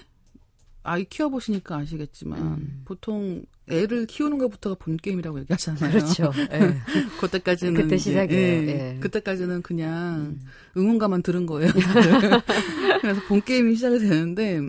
아이 0.83 1.05
키워보시니까 1.05 1.77
아시겠지만 1.77 2.39
음. 2.41 2.81
보통 2.83 3.43
애를 3.69 4.05
키우는 4.07 4.37
것부터가 4.37 4.75
본 4.79 4.97
게임이라고 4.97 5.39
얘기하잖아요. 5.41 5.91
그렇죠. 5.91 6.31
예. 6.53 6.75
그때까지는 7.19 7.73
그때 7.73 7.97
시작이에요. 7.97 8.41
예. 8.41 8.67
예. 8.67 8.99
그때까지는 8.99 9.61
그냥 9.61 10.37
음. 10.37 10.41
응원가만 10.77 11.23
들은 11.23 11.45
거예요. 11.45 11.71
그래서 13.01 13.21
본 13.27 13.41
게임이 13.41 13.75
시작이 13.75 13.99
되는데 13.99 14.61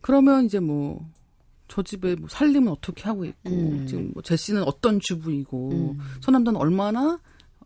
그러면 0.00 0.46
이제 0.46 0.60
뭐 0.60 1.16
저 1.68 1.82
집에 1.82 2.14
뭐 2.14 2.28
살림은 2.28 2.70
어떻게 2.70 3.04
하고 3.04 3.24
있고 3.24 3.50
음. 3.50 3.86
지금 3.86 4.10
뭐 4.14 4.22
제시는 4.22 4.62
어떤 4.62 5.00
주부이고 5.00 5.70
음. 5.70 5.98
서남자는 6.20 6.58
얼마나 6.58 7.18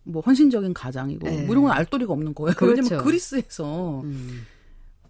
뭐 0.03 0.23
헌신적인 0.23 0.73
가장이고 0.75 1.29
예. 1.29 1.43
뭐 1.43 1.53
이런 1.53 1.65
건 1.65 1.73
알도리가 1.73 2.13
없는 2.13 2.35
거예요. 2.35 2.55
그렇죠. 2.57 2.83
왜냐면 2.83 3.05
그리스에서 3.05 4.01
음. 4.03 4.47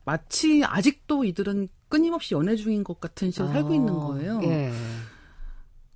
마치 0.05 0.62
아직도 0.64 1.24
이들은 1.24 1.68
끊임없이 1.88 2.35
연애 2.35 2.57
중인 2.57 2.83
것 2.83 3.00
같은 3.00 3.31
식으로 3.31 3.48
살고 3.48 3.74
있는 3.74 3.92
어, 3.94 4.09
거예요. 4.09 4.40
예. 4.44 4.72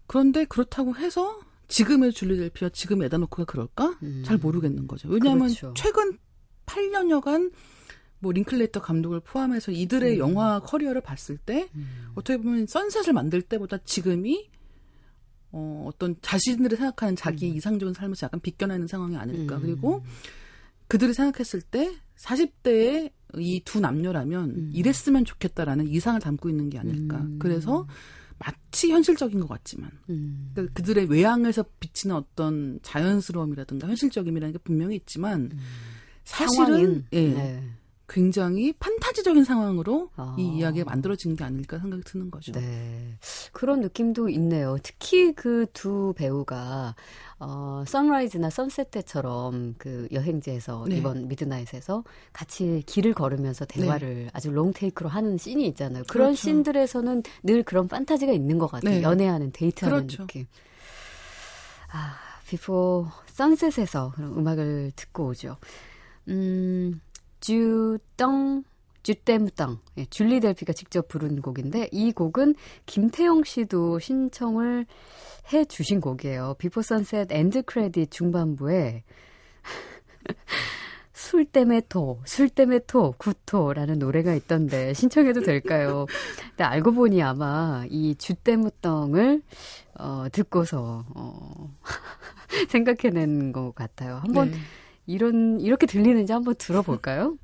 그런데 0.06 0.44
그렇다고 0.44 0.96
해서 0.96 1.40
지금의 1.68 2.12
줄리 2.12 2.36
델피와 2.36 2.70
지금의 2.70 3.06
에다노크가 3.06 3.44
그럴까? 3.44 3.98
음. 4.02 4.22
잘 4.24 4.36
모르겠는 4.38 4.86
거죠. 4.86 5.08
왜냐하면 5.08 5.48
그렇죠. 5.48 5.72
최근 5.76 6.18
8년여간 6.66 7.52
뭐 8.18 8.32
링클레이터 8.32 8.80
감독을 8.80 9.20
포함해서 9.20 9.72
이들의 9.72 10.14
음. 10.14 10.18
영화 10.18 10.60
커리어를 10.60 11.00
봤을 11.00 11.36
때 11.36 11.68
음. 11.74 12.12
어떻게 12.14 12.36
보면 12.38 12.66
선셋을 12.66 13.12
만들 13.12 13.42
때보다 13.42 13.78
지금이 13.78 14.50
어, 15.52 15.84
어떤 15.86 16.16
자신들이 16.20 16.76
생각하는 16.76 17.16
자기의 17.16 17.52
이상적인 17.52 17.94
삶에서 17.94 18.26
약간 18.26 18.40
비껴나는 18.40 18.86
상황이 18.86 19.16
아닐까. 19.16 19.56
음. 19.56 19.62
그리고 19.62 20.02
그들이 20.88 21.14
생각했을 21.14 21.62
때 21.62 21.94
40대의 22.16 23.10
이 23.38 23.60
두 23.64 23.80
남녀라면 23.80 24.50
음. 24.50 24.70
이랬으면 24.72 25.24
좋겠다라는 25.24 25.88
이상을 25.88 26.20
담고 26.20 26.48
있는 26.48 26.70
게 26.70 26.78
아닐까. 26.78 27.18
음. 27.18 27.38
그래서 27.38 27.86
마치 28.38 28.90
현실적인 28.90 29.40
것 29.40 29.48
같지만 29.48 29.90
음. 30.10 30.50
그 30.54 30.72
그들의 30.72 31.06
외향에서 31.10 31.64
비치는 31.80 32.14
어떤 32.14 32.80
자연스러움이라든가 32.82 33.88
현실적임이라는 33.88 34.52
게 34.52 34.58
분명히 34.58 34.96
있지만 34.96 35.50
음. 35.52 35.58
사실은 36.24 36.66
상황인, 36.66 37.06
예, 37.12 37.28
네. 37.28 37.70
굉장히 38.08 38.72
판타지적인 38.74 39.44
상황으로 39.44 40.10
아. 40.16 40.36
이 40.38 40.58
이야기가 40.58 40.84
만들어진 40.90 41.36
게 41.36 41.44
아닐까 41.44 41.78
생각이 41.78 42.02
드는 42.04 42.30
거죠. 42.30 42.52
네. 42.52 43.16
그런 43.52 43.80
느낌도 43.80 44.28
있네요. 44.28 44.76
특히 44.82 45.32
그 45.32 45.66
두 45.72 46.14
배우가, 46.16 46.94
어, 47.38 47.84
선라이즈나 47.86 48.50
선셋 48.50 48.90
때처럼 48.90 49.74
그 49.78 50.08
여행지에서 50.12 50.86
네. 50.88 50.96
이번 50.96 51.28
미드나잇에서 51.28 52.04
같이 52.32 52.82
길을 52.86 53.14
걸으면서 53.14 53.64
대화를 53.64 54.30
아주 54.32 54.50
롱테이크로 54.50 55.08
하는 55.08 55.36
씬이 55.36 55.66
있잖아요. 55.68 56.04
그런 56.08 56.28
그렇죠. 56.28 56.42
씬들에서는 56.42 57.22
늘 57.42 57.62
그런 57.62 57.88
판타지가 57.88 58.32
있는 58.32 58.58
것 58.58 58.68
같아요. 58.70 58.94
네. 58.94 59.02
연애하는, 59.02 59.52
데이트하는 59.52 59.98
그렇죠. 60.06 60.22
느낌. 60.22 60.46
아, 61.92 62.14
비포 62.48 63.06
선셋에서 63.26 64.12
그런 64.14 64.36
음악을 64.36 64.92
듣고 64.96 65.28
오죠. 65.28 65.56
음, 66.28 67.00
주덩 67.44 68.64
Je 69.02 69.15
t'aime 69.15 69.53
tant 69.53 69.78
예, 69.98 70.07
줄리 70.07 70.40
델피가 70.40 70.72
직접 70.72 71.09
부른 71.09 71.42
곡인데 71.42 71.90
이 71.92 72.11
곡은 72.11 72.54
김태영 72.87 73.44
씨도 73.44 73.98
신청을 73.98 74.87
해 75.52 75.64
주신 75.66 76.00
곡이에요. 76.00 76.54
비포 76.59 76.80
선셋 76.80 77.30
엔드 77.30 77.64
크레딧 77.64 78.11
중반부에 78.11 79.04
술 81.12 81.44
때문에 81.44 81.83
토, 81.87 82.22
술 82.24 82.48
때문에 82.48 82.80
토, 82.87 83.12
구토라는 83.18 83.98
노래가 83.98 84.33
있던데 84.35 84.94
신청해도 84.94 85.42
될까요? 85.42 86.07
근데 86.48 86.64
알고 86.64 86.92
보니 86.92 87.22
아마 87.22 87.85
이 87.90 88.14
Je 88.14 88.32
t'aime 88.32 88.83
tant을 88.83 89.42
어, 89.98 90.24
듣고서 90.33 91.04
어, 91.14 91.76
생각해낸 92.70 93.52
것 93.52 93.74
같아요. 93.74 94.20
한번 94.22 94.50
네. 94.50 94.57
이런 95.06 95.60
이렇게 95.60 95.86
들리는지 95.86 96.32
한번 96.32 96.54
들어볼까요? 96.56 97.36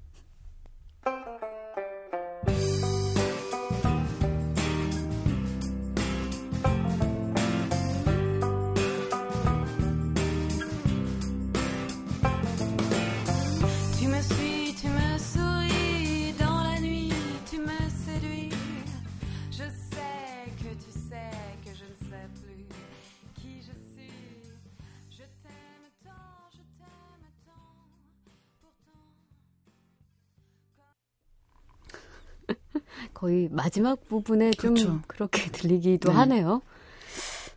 거의 33.21 33.49
마지막 33.51 34.09
부분에 34.09 34.51
좀 34.53 34.73
그렇죠. 34.75 35.01
그렇게 35.07 35.51
들리기도 35.53 36.09
네. 36.11 36.17
하네요. 36.17 36.63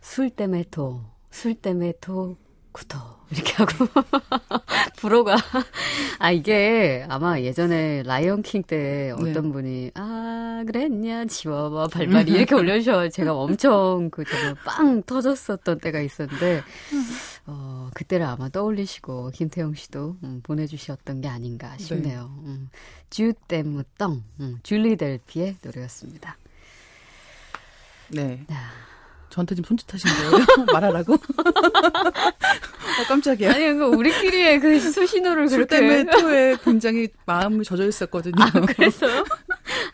술 0.02 0.28
때문에 0.28 0.64
토, 0.70 1.00
술 1.30 1.54
때문에 1.54 1.94
토, 2.02 2.36
구토 2.72 2.98
이렇게 3.30 3.54
하고 3.54 3.86
불어가 4.98 5.36
아 6.18 6.30
이게 6.30 7.06
아마 7.08 7.40
예전에 7.40 8.02
라이언 8.02 8.42
킹 8.42 8.62
때 8.64 9.12
어떤 9.12 9.32
네. 9.32 9.52
분이 9.52 9.90
아 9.94 10.62
그랬냐 10.66 11.24
지워봐 11.24 11.86
발발이 11.88 12.32
이렇게 12.32 12.54
올려주셔 12.54 13.08
제가 13.08 13.34
엄청 13.34 14.10
그 14.10 14.24
정말 14.24 14.54
빵 14.66 15.02
터졌었던 15.04 15.78
때가 15.78 16.00
있었는데 16.00 16.62
어 17.46 17.90
그때를 17.94 18.24
아마 18.26 18.48
떠올리시고 18.48 19.30
김태형 19.30 19.74
씨도 19.74 20.16
음, 20.22 20.40
보내주셨던 20.42 21.20
게 21.20 21.28
아닌가 21.28 21.76
싶네요. 21.76 22.34
음, 22.44 22.70
주 23.10 23.34
때무덩 23.48 24.22
음, 24.40 24.58
줄리 24.62 24.96
델피의 24.96 25.56
노래였습니다. 25.62 26.38
네. 28.08 28.44
아. 28.48 28.93
저한테 29.34 29.56
지금 29.56 29.66
손짓하신 29.66 30.30
거예요? 30.30 30.46
말하라고? 30.72 31.14
어, 32.94 33.04
깜짝이야. 33.08 33.50
아니 33.50 33.64
그 33.74 33.84
우리끼리의 33.86 34.60
그 34.60 34.78
수신호를 34.78 35.48
술 35.48 35.66
그렇게 35.66 35.80
때문에 35.80 36.04
토에 36.16 36.56
굉장히 36.62 37.08
마음이 37.26 37.64
젖어 37.64 37.84
있었거든요. 37.84 38.36
아, 38.38 38.50
그래서요? 38.52 39.24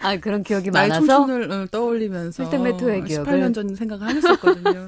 아, 0.00 0.16
그런 0.18 0.42
기억이 0.42 0.70
나의 0.70 0.90
많아서? 0.90 1.06
청춘을 1.06 1.50
어, 1.50 1.66
떠올리면서 1.70 2.42
술 2.42 2.50
때문에 2.50 2.76
토의 2.76 3.04
기억을. 3.04 3.32
18년 3.32 3.54
전 3.54 3.74
생각을 3.74 4.06
하셨었거든요. 4.08 4.86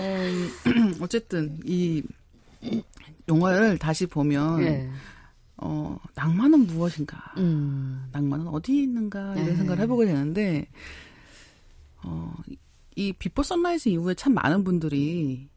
음, 0.00 0.94
어쨌든 1.00 1.56
이 1.64 2.02
영화를 3.28 3.78
다시 3.78 4.06
보면 4.06 4.62
예. 4.62 4.90
어, 5.58 5.96
낭만은 6.16 6.66
무엇인가? 6.66 7.34
음. 7.36 8.08
낭만은 8.10 8.48
어디 8.48 8.82
있는가? 8.82 9.34
이런 9.34 9.46
네. 9.46 9.54
생각을 9.54 9.80
해보게 9.82 10.06
되는데, 10.06 10.66
어, 12.02 12.34
이- 12.96 13.08
이 13.08 13.12
비포 13.12 13.42
선라이즈 13.42 13.88
이후에 13.90 14.14
참 14.14 14.34
많은 14.34 14.64
분들이 14.64 15.48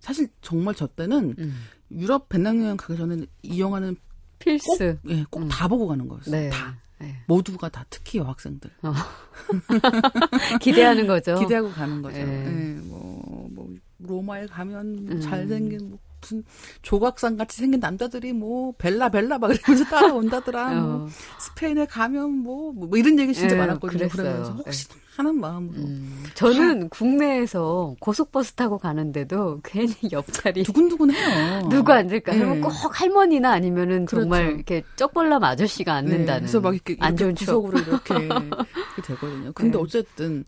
사실 0.00 0.28
정말 0.42 0.74
저 0.74 0.86
때는 0.86 1.34
음. 1.38 1.54
유럽 1.90 2.28
배낭여행 2.28 2.76
가기 2.76 2.96
전에 2.98 3.24
이 3.42 3.60
영화는 3.60 3.96
필수. 4.38 4.98
예, 5.08 5.24
꼭 5.30 5.42
음. 5.42 5.48
다 5.48 5.66
보고 5.68 5.86
가는 5.88 6.06
거였어요. 6.06 6.30
네. 6.30 6.50
다. 6.50 6.76
네. 6.98 7.14
모두가 7.26 7.68
다 7.68 7.84
특히 7.90 8.18
여학생들. 8.18 8.70
기대하는 10.60 11.06
거죠. 11.06 11.36
기대하고 11.40 11.70
가는 11.70 12.02
거죠. 12.02 12.18
예. 12.18 12.22
예, 12.22 12.80
뭐, 12.84 13.48
뭐, 13.52 13.68
로마에 13.98 14.46
가면 14.46 15.08
음. 15.10 15.20
잘생긴, 15.20 15.90
뭐, 15.90 15.98
무슨 16.26 16.44
조각상 16.82 17.36
같이 17.36 17.58
생긴 17.58 17.80
남자들이 17.80 18.32
뭐, 18.32 18.72
벨라, 18.76 19.08
벨라 19.08 19.38
막 19.38 19.54
이러면서 19.54 19.84
따라온다더라. 19.88 20.74
뭐, 20.74 20.94
어. 21.04 21.08
스페인에 21.38 21.86
가면 21.86 22.30
뭐, 22.30 22.72
뭐 22.72 22.88
이런 22.98 23.18
얘기 23.18 23.32
진짜 23.32 23.54
예, 23.54 23.60
많았거든요. 23.60 24.08
그랬어요. 24.08 24.24
그러면서 24.24 24.52
혹시 24.52 24.88
하는 25.16 25.40
마음으로. 25.40 25.78
음. 25.78 26.24
저는 26.34 26.88
국내에서 26.90 27.94
고속버스 28.00 28.52
타고 28.52 28.76
가는데도 28.76 29.60
괜히 29.64 29.94
옆자리 30.12 30.62
두근두근 30.64 31.10
해요. 31.10 31.68
누구 31.70 31.92
앉을까? 31.92 32.34
예. 32.34 32.38
그러면 32.38 32.60
꼭 32.60 32.70
할머니나 33.00 33.52
아니면은 33.52 34.06
정말 34.06 34.40
그렇죠. 34.40 34.56
이렇게 34.56 34.82
쪽벌남 34.96 35.42
아저씨가 35.42 35.94
앉는다는. 35.94 36.26
네, 36.26 36.38
그래서 36.40 36.60
막 36.60 36.74
이렇게, 36.74 36.96
안 37.00 37.16
좋은 37.16 37.34
추억. 37.34 37.62
구석으로 37.62 37.78
이렇게, 37.78 38.14
이렇게 38.26 39.02
되거든요. 39.06 39.52
근데 39.54 39.78
네. 39.78 39.82
어쨌든 39.82 40.44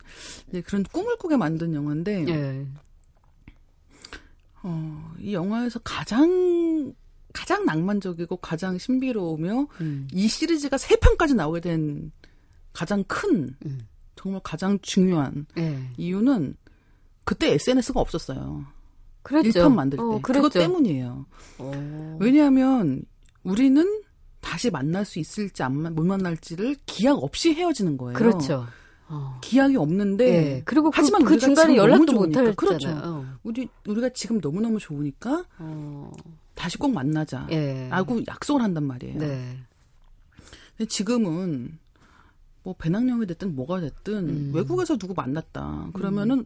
이제 0.49 0.61
그런 0.61 0.83
꿈을 0.83 1.15
꾸게 1.17 1.37
만든 1.37 1.73
영화인데 1.73 2.25
예. 2.27 2.65
어, 4.63 5.13
이 5.19 5.33
영화에서 5.33 5.79
가장 5.83 6.93
가장 7.33 7.65
낭만적이고 7.65 8.37
가장 8.37 8.77
신비로우며 8.77 9.67
음. 9.81 10.07
이 10.11 10.27
시리즈가 10.27 10.77
세 10.77 10.95
편까지 10.97 11.35
나오게 11.35 11.61
된 11.61 12.11
가장 12.73 13.03
큰 13.05 13.55
음. 13.65 13.79
정말 14.15 14.41
가장 14.43 14.79
중요한 14.81 15.45
예. 15.57 15.79
이유는 15.97 16.55
그때 17.23 17.53
SNS가 17.53 17.99
없었어요. 17.99 18.65
그랬죠. 19.21 19.49
1편 19.67 19.73
만들 19.75 19.97
때. 19.97 20.03
어, 20.03 20.19
그것. 20.21 20.49
때문이에요. 20.49 21.25
어. 21.59 22.17
왜냐하면 22.19 23.03
우리는 23.43 24.01
다시 24.41 24.71
만날 24.71 25.05
수 25.05 25.19
있을지 25.19 25.61
안 25.61 25.77
만- 25.77 25.93
못 25.93 26.05
만날지를 26.05 26.75
기약 26.85 27.21
없이 27.23 27.53
헤어지는 27.53 27.97
거예요. 27.97 28.17
그렇죠. 28.17 28.65
어. 29.09 29.39
기약이 29.41 29.75
없는데 29.75 30.25
예. 30.27 30.61
그리고 30.65 30.91
그, 30.91 30.95
하지만 30.97 31.23
그 31.23 31.33
우리가 31.33 31.45
중간에 31.45 31.75
연락도 31.75 32.05
너무 32.05 32.27
못 32.27 32.31
좋으니까. 32.31 32.39
하잖아요. 32.39 32.55
그렇죠. 33.01 33.25
우리 33.43 33.67
우리가 33.87 34.09
지금 34.09 34.39
너무 34.39 34.61
너무 34.61 34.79
좋으니까 34.79 35.45
어. 35.57 36.11
다시 36.55 36.77
꼭 36.77 36.91
만나자. 36.93 37.47
예. 37.51 37.87
라고 37.89 38.21
약속을 38.27 38.61
한단 38.61 38.83
말이에요. 38.85 39.17
네. 39.17 39.57
근데 40.77 40.87
지금은 40.87 41.79
뭐 42.63 42.75
배낭여행이 42.77 43.25
됐든 43.25 43.55
뭐가 43.55 43.79
됐든 43.79 44.29
음. 44.29 44.51
외국에서 44.53 44.97
누구 44.97 45.13
만났다. 45.15 45.89
그러면은 45.93 46.45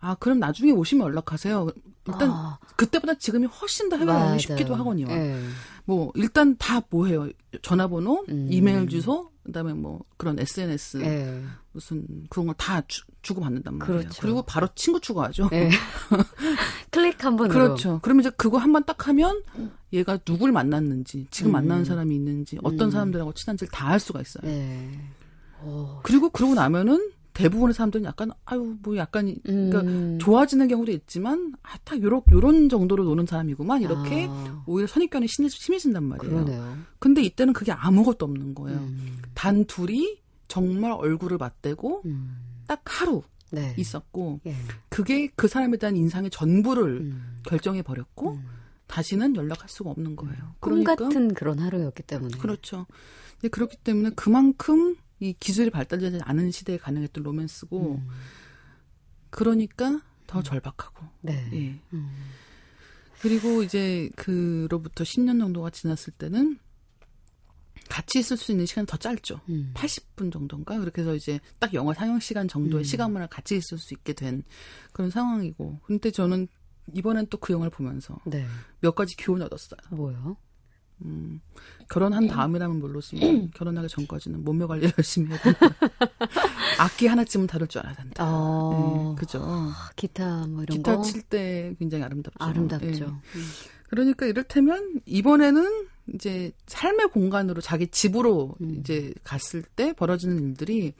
아 0.00 0.14
그럼 0.16 0.38
나중에 0.38 0.70
오시면 0.72 1.06
연락하세요. 1.06 1.68
일단 2.06 2.30
아, 2.30 2.58
그때보다 2.76 3.14
지금이 3.14 3.46
훨씬 3.46 3.88
더 3.88 3.96
해결하기. 3.96 4.38
쉽기도 4.38 4.74
하거든요. 4.74 5.06
예. 5.10 5.40
뭐 5.86 6.12
일단 6.14 6.56
다 6.58 6.82
뭐해요? 6.90 7.28
전화번호, 7.62 8.24
음. 8.28 8.48
이메일 8.50 8.86
주소, 8.88 9.30
그다음에 9.44 9.72
뭐 9.74 10.00
그런 10.16 10.38
SNS 10.38 10.98
예. 11.02 11.42
무슨 11.72 12.06
그런 12.30 12.46
걸 12.46 12.54
다 12.56 12.82
주고 13.22 13.40
받는단 13.40 13.76
말이에요. 13.78 14.00
그렇죠. 14.00 14.22
그리고 14.22 14.42
바로 14.42 14.68
친구 14.74 15.00
추가하죠. 15.00 15.48
예. 15.52 15.70
클릭 16.90 17.24
한 17.24 17.36
번으로. 17.36 17.54
그렇죠. 17.54 18.00
그러면 18.02 18.20
이제 18.22 18.30
그거 18.36 18.58
한 18.58 18.72
번 18.72 18.84
딱 18.84 19.08
하면 19.08 19.42
얘가 19.92 20.16
누굴 20.18 20.52
만났는지, 20.52 21.26
지금 21.30 21.50
음. 21.50 21.52
만나는 21.52 21.84
사람이 21.84 22.14
있는지, 22.14 22.58
어떤 22.62 22.88
음. 22.88 22.90
사람들하고 22.90 23.32
친한지를 23.34 23.70
다 23.70 23.88
알 23.88 24.00
수가 24.00 24.20
있어요. 24.20 24.42
예. 24.50 24.90
오. 25.64 26.00
그리고 26.02 26.30
그러고 26.30 26.54
나면은 26.54 27.12
대부분의 27.34 27.74
사람들은 27.74 28.04
약간 28.04 28.30
아유 28.44 28.76
뭐 28.82 28.96
약간 28.96 29.28
이- 29.28 29.36
그러니까 29.42 29.80
음. 29.80 30.18
좋아지는 30.20 30.68
경우도 30.68 30.92
있지만 30.92 31.52
아딱 31.62 32.00
요런 32.02 32.22
요런 32.32 32.68
정도로 32.68 33.04
노는 33.04 33.26
사람이구만 33.26 33.82
이렇게 33.82 34.26
아, 34.30 34.62
오히려 34.66 34.86
선입견이 34.86 35.26
심해, 35.28 35.48
심해진단 35.48 36.04
말이에요. 36.04 36.32
그러네요. 36.44 36.76
근데 37.00 37.22
이때는 37.22 37.52
그게 37.52 37.72
아무것도 37.72 38.24
없는 38.24 38.54
거예요. 38.54 38.78
음. 38.78 39.18
단 39.34 39.64
둘이 39.66 40.16
정말 40.48 40.92
얼굴을 40.92 41.36
맞대고 41.38 42.02
음. 42.06 42.36
딱 42.66 42.80
하루 42.84 43.22
네. 43.50 43.74
있었고 43.76 44.40
예. 44.46 44.54
그게 44.88 45.28
그 45.36 45.48
사람에 45.48 45.76
대한 45.76 45.96
인상의 45.96 46.30
전부를 46.30 47.00
음. 47.00 47.40
결정해 47.44 47.82
버렸고 47.82 48.32
음. 48.34 48.44
다시는 48.86 49.34
연락할 49.34 49.68
수가 49.68 49.90
없는 49.90 50.14
거예요. 50.14 50.54
꿈 50.60 50.84
같은 50.84 51.34
그런 51.34 51.58
하루였기 51.58 52.02
때문에. 52.04 52.38
그렇죠. 52.38 52.86
그렇기 53.50 53.76
때문에 53.78 54.10
그만큼 54.14 54.96
이 55.20 55.34
기술이 55.38 55.70
발달되지 55.70 56.20
않은 56.22 56.50
시대에 56.50 56.76
가능했던 56.76 57.22
로맨스고 57.22 57.96
음. 57.96 58.08
그러니까 59.30 60.00
더 60.26 60.42
절박하고 60.42 61.06
네. 61.22 61.48
예. 61.52 61.80
음. 61.92 62.10
그리고 63.20 63.62
이제 63.62 64.10
그로부터 64.16 65.04
10년 65.04 65.38
정도가 65.38 65.70
지났을 65.70 66.12
때는 66.12 66.58
같이 67.88 68.18
있을 68.18 68.36
수 68.36 68.52
있는 68.52 68.66
시간이 68.66 68.86
더 68.86 68.96
짧죠. 68.96 69.40
음. 69.48 69.72
80분 69.74 70.32
정도인가? 70.32 70.78
그렇게 70.78 71.02
해서 71.02 71.14
이제 71.14 71.40
딱 71.58 71.72
영화 71.74 71.94
상영 71.94 72.20
시간 72.20 72.48
정도의 72.48 72.82
음. 72.82 72.84
시간만을 72.84 73.28
같이 73.28 73.56
있을 73.56 73.78
수 73.78 73.94
있게 73.94 74.12
된 74.14 74.42
그런 74.92 75.10
상황이고. 75.10 75.80
근데 75.84 76.10
저는 76.10 76.48
이번엔 76.92 77.26
또 77.28 77.38
그 77.38 77.52
영화를 77.52 77.70
보면서 77.70 78.18
네. 78.26 78.46
몇 78.80 78.94
가지 78.94 79.16
교훈을 79.16 79.46
얻었어요. 79.46 79.80
뭐요? 79.90 80.36
음, 81.04 81.40
결혼한 81.90 82.28
다음이라면 82.28 82.78
모르지만 82.78 83.50
결혼하기 83.54 83.88
전까지는 83.88 84.44
몸매 84.44 84.66
관리를 84.66 84.92
열심히 84.96 85.30
해야 85.30 85.38
된다. 85.38 85.68
악기 86.78 87.06
하나쯤은 87.06 87.46
다룰 87.46 87.68
줄 87.68 87.80
알아야 87.80 87.94
된다. 87.94 88.24
아, 88.24 89.14
네, 89.14 89.14
그죠. 89.20 89.70
기타 89.96 90.46
뭐 90.46 90.62
이런 90.62 90.78
기타 90.78 90.96
거칠때 90.96 91.76
굉장히 91.78 92.04
아름답죠. 92.04 92.44
아름답죠. 92.44 92.86
예. 92.86 93.04
음. 93.04 93.46
그러니까 93.88 94.26
이를테면 94.26 95.00
이번에는 95.04 95.86
이제 96.14 96.52
삶의 96.66 97.08
공간으로 97.08 97.60
자기 97.60 97.86
집으로 97.88 98.56
음. 98.60 98.76
이제 98.80 99.12
갔을 99.22 99.62
때 99.62 99.92
벌어지는 99.92 100.38
일들이 100.50 100.94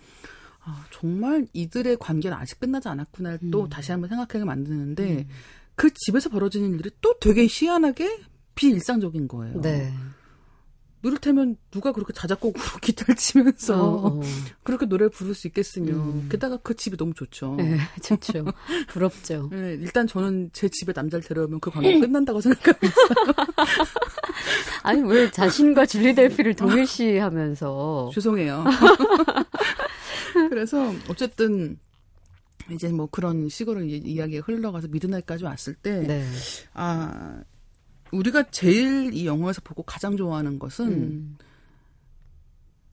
아, 0.60 0.84
정말 0.90 1.46
이들의 1.52 1.98
관계는 1.98 2.36
아직 2.36 2.58
끝나지 2.58 2.88
않았구나 2.88 3.38
또 3.50 3.64
음. 3.64 3.68
다시 3.68 3.92
한번 3.92 4.08
생각하게 4.08 4.44
만드는데 4.44 5.18
음. 5.18 5.28
그 5.74 5.92
집에서 5.92 6.30
벌어지는 6.30 6.70
일들이 6.70 6.90
또 7.00 7.18
되게 7.20 7.46
희한하게 7.48 8.22
비일상적인 8.54 9.28
거예요. 9.28 9.60
네. 9.60 9.92
이를테면 11.02 11.56
누가 11.70 11.92
그렇게 11.92 12.14
자작곡으로 12.14 12.64
기타를 12.80 13.14
치면서 13.16 13.78
어, 13.78 14.06
어. 14.08 14.20
그렇게 14.62 14.86
노래를 14.86 15.10
부를 15.10 15.34
수 15.34 15.46
있겠으며 15.48 15.92
음. 15.92 16.28
게다가 16.30 16.56
그 16.62 16.74
집이 16.74 16.96
너무 16.96 17.12
좋죠. 17.12 17.56
네, 17.56 17.76
좋죠. 18.02 18.46
부럽죠. 18.88 19.50
네, 19.52 19.74
일단 19.74 20.06
저는 20.06 20.48
제 20.54 20.66
집에 20.70 20.94
남자를 20.96 21.22
데려오면 21.22 21.60
그 21.60 21.70
관계가 21.70 22.06
끝난다고 22.06 22.40
생각합니다. 22.40 22.94
아니 24.82 25.02
왜 25.02 25.30
자신과 25.30 25.84
줄리 25.84 26.14
델피를 26.14 26.54
동일시하면서 26.56 28.10
죄송해요. 28.14 28.64
그래서 30.48 30.92
어쨌든 31.08 31.78
이제 32.70 32.88
뭐 32.88 33.06
그런 33.10 33.48
식으로 33.50 33.82
이- 33.82 33.98
이야기가 33.98 34.44
흘러가서 34.46 34.88
미드나잇까지 34.88 35.44
왔을 35.44 35.74
때, 35.74 36.00
네. 36.00 36.26
아, 36.72 37.40
우리가 38.12 38.44
제일 38.50 39.12
이 39.12 39.26
영화에서 39.26 39.60
보고 39.62 39.82
가장 39.82 40.16
좋아하는 40.16 40.58
것은 40.58 40.86
음, 40.86 41.38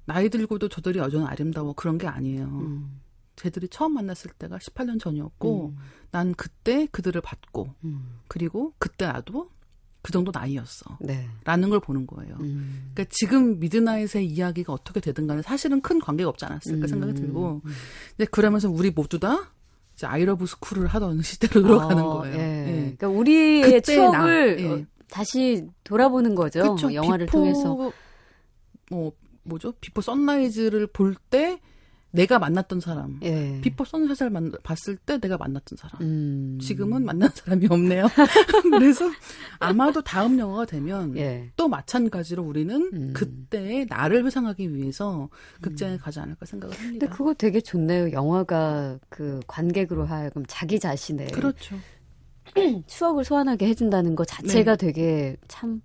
나이 0.05 0.29
들고도 0.29 0.69
저들이 0.69 0.99
여전히 0.99 1.25
아름다워 1.25 1.73
그런 1.73 1.97
게 1.97 2.07
아니에요. 2.07 2.45
음, 2.45 3.01
쟤들이 3.35 3.67
처음 3.69 3.93
만났을 3.93 4.31
때가 4.31 4.57
18년 4.57 4.99
전이었고, 4.99 5.67
음, 5.67 5.77
난 6.11 6.33
그때 6.33 6.87
그들을 6.91 7.21
봤고, 7.21 7.73
음, 7.83 8.19
그리고 8.27 8.73
그때 8.77 9.05
나도 9.05 9.49
그 10.01 10.11
정도 10.11 10.31
나이였어. 10.33 10.97
네. 10.99 11.27
라는 11.43 11.69
걸 11.69 11.79
보는 11.79 12.07
거예요. 12.07 12.35
음, 12.39 12.91
그러니까 12.93 13.13
지금 13.15 13.59
Midnight의 13.59 14.25
이야기가 14.25 14.73
어떻게 14.73 14.99
되든 14.99 15.27
간에 15.27 15.41
사실은 15.43 15.81
큰 15.81 15.99
관계가 15.99 16.29
없지 16.29 16.45
않았을까 16.45 16.85
음, 16.85 16.87
생각이 16.87 17.13
들고, 17.13 17.61
음. 17.63 17.71
근데 18.17 18.29
그러면서 18.29 18.69
우리 18.69 18.89
모두 18.89 19.19
다 19.19 19.51
이제 19.93 20.07
아이러브 20.07 20.47
스쿨을 20.47 20.87
하던 20.87 21.21
시대로 21.23 21.61
돌아가는 21.61 22.03
어, 22.03 22.19
거예요. 22.19 22.35
예. 22.35 22.41
예. 22.41 22.95
그러니까 22.97 23.07
우리의 23.09 23.81
추억을 23.81 24.57
나, 24.57 24.63
예. 24.63 24.85
어, 25.11 25.15
다시 25.15 25.67
돌아보는 25.83 26.35
거죠. 26.35 26.75
그쵸? 26.75 26.93
영화를 26.93 27.25
Before, 27.25 27.37
통해서. 27.39 27.91
뭐 28.89 29.11
뭐죠? 29.43 29.73
Before 29.73 30.01
Sunrise를 30.01 30.87
볼 30.87 31.15
때 31.29 31.59
내가 32.13 32.39
만났던 32.39 32.81
사람, 32.81 33.19
예. 33.23 33.59
Before 33.61 33.85
Sunset을 33.85 34.29
만, 34.29 34.51
봤을 34.63 34.97
때 34.97 35.17
내가 35.17 35.37
만났던 35.37 35.77
사람. 35.77 36.01
음. 36.01 36.59
지금은 36.61 37.05
만난 37.05 37.29
사람이 37.33 37.67
없네요. 37.69 38.05
그래서 38.69 39.09
아마도 39.59 40.01
다음 40.01 40.37
영화가 40.37 40.65
되면 40.65 41.15
예. 41.17 41.51
또 41.55 41.69
마찬가지로 41.69 42.43
우리는 42.43 42.89
음. 42.93 43.13
그때의 43.13 43.85
나를 43.89 44.25
회상하기 44.25 44.75
위해서 44.75 45.29
극장에 45.61 45.97
가지 45.97 46.19
않을까 46.19 46.45
생각을 46.45 46.77
합니다. 46.77 47.05
근데 47.05 47.15
그거 47.15 47.33
되게 47.33 47.61
좋네요. 47.61 48.11
영화가 48.11 48.99
그 49.07 49.39
관객으로 49.47 50.05
하여금 50.05 50.43
자기 50.47 50.79
자신의 50.79 51.27
그렇죠. 51.27 51.77
추억을 52.87 53.23
소환하게 53.23 53.67
해준다는 53.67 54.15
것 54.15 54.27
자체가 54.27 54.75
되게 54.75 55.37
참 55.47 55.81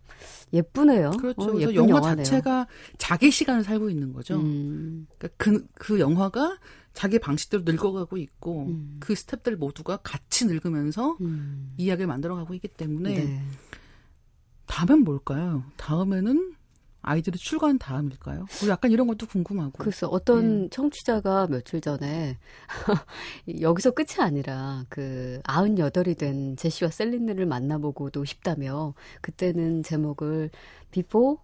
예쁘네요. 0.52 1.10
그렇죠. 1.12 1.42
어, 1.42 1.60
예쁜 1.60 1.74
영화 1.74 1.96
영화네요. 1.96 2.24
자체가 2.24 2.66
자기 2.98 3.30
시간을 3.30 3.64
살고 3.64 3.90
있는 3.90 4.12
거죠. 4.12 4.36
음, 4.36 5.06
그러니까 5.18 5.36
그, 5.36 5.66
그 5.74 6.00
영화가 6.00 6.58
자기 6.92 7.18
방식대로 7.18 7.62
늙어가고 7.64 8.16
있고 8.16 8.66
음. 8.68 8.96
그 9.00 9.14
스탭들 9.14 9.56
모두가 9.56 9.98
같이 9.98 10.46
늙으면서 10.46 11.16
음. 11.20 11.74
이야기를 11.76 12.06
만들어가고 12.06 12.54
있기 12.54 12.68
때문에 12.68 13.14
네. 13.14 13.42
다음엔 14.66 15.00
뭘까요? 15.00 15.64
다음에는 15.76 16.54
아이들이 17.06 17.38
출가한 17.38 17.78
다음일까요? 17.78 18.46
뭐 18.60 18.68
약간 18.68 18.90
이런 18.90 19.06
것도 19.06 19.26
궁금하고. 19.26 19.72
글쎄 19.78 20.06
어떤 20.10 20.62
네. 20.62 20.68
청취자가 20.70 21.46
며칠 21.46 21.80
전에 21.80 22.36
여기서 23.60 23.92
끝이 23.92 24.16
아니라 24.18 24.84
그 24.88 25.40
98이 25.44 26.18
된 26.18 26.56
제시와 26.56 26.90
셀린느를 26.90 27.46
만나보고도 27.46 28.24
싶다며 28.24 28.94
그때는 29.20 29.82
제목을 29.82 30.50
Before 30.90 31.38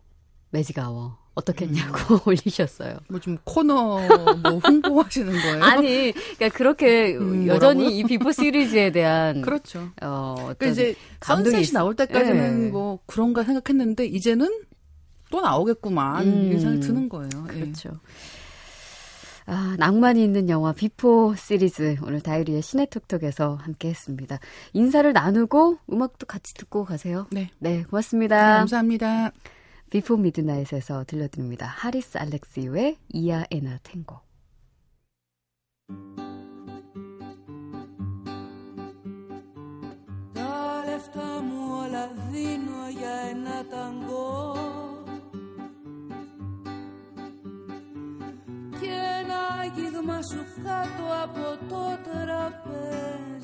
Magic 0.50 0.78
Hour 0.78 1.16
어떻겠냐고 1.34 2.18
올리셨어요. 2.28 2.98
뭐 3.08 3.18
좀 3.20 3.38
코너 3.44 4.00
뭐 4.42 4.58
홍보하시는 4.58 5.32
거예요? 5.32 5.62
아니, 5.64 6.12
그러니까 6.12 6.48
그렇게 6.50 7.16
음, 7.16 7.46
여전히 7.46 7.84
뭐라고요? 7.84 7.98
이 8.00 8.04
Before 8.04 8.32
시리즈에 8.32 8.90
대한 8.92 9.40
그렇죠. 9.40 9.88
어, 10.02 10.34
그러니까 10.36 10.66
이제 10.66 10.94
감동이 11.20 11.50
Sunset이 11.52 11.62
있- 11.68 11.72
나올 11.72 11.94
때까지는 11.96 12.64
네. 12.64 12.70
뭐 12.70 12.98
그런가 13.06 13.44
생각했는데 13.44 14.04
이제는 14.06 14.50
또 15.31 15.41
나오겠구만 15.41 16.27
음. 16.27 16.43
이런 16.47 16.59
생각이 16.59 16.81
드는 16.81 17.09
거예요. 17.09 17.29
예. 17.53 17.59
그렇죠. 17.59 17.91
아, 19.49 19.75
낭만이 19.79 20.21
있는 20.21 20.49
영화 20.49 20.73
비포 20.73 21.33
시리즈 21.35 21.95
오늘 22.03 22.19
다이리의 22.19 22.61
시네톡톡에서 22.61 23.55
함께 23.55 23.87
했습니다. 23.89 24.39
인사를 24.73 25.11
나누고 25.13 25.77
음악도 25.91 26.25
같이 26.25 26.53
듣고 26.53 26.83
가세요. 26.83 27.27
네. 27.31 27.49
네, 27.59 27.83
고맙습니다. 27.83 28.57
감사합니다. 28.57 29.31
비포 29.89 30.17
미드나잇에서 30.17 31.05
들려드립니다. 31.05 31.65
하리스 31.65 32.17
알렉시우의 32.17 32.97
이아 33.13 33.45
에나 33.49 33.79
탱고. 33.83 34.19
Τα 40.33 40.83
λεφτά 40.85 41.41
μου 41.41 41.79
όλα 41.79 42.07
δίνω 42.31 42.89
για 42.89 43.15
ένα 43.31 43.65
ταγκό 43.69 44.80
Άγγιγμα 50.02 50.22
σου 50.22 50.44
κάτω 50.64 51.04
από 51.22 51.66
το 51.68 51.98
τραπέζι 52.04 53.41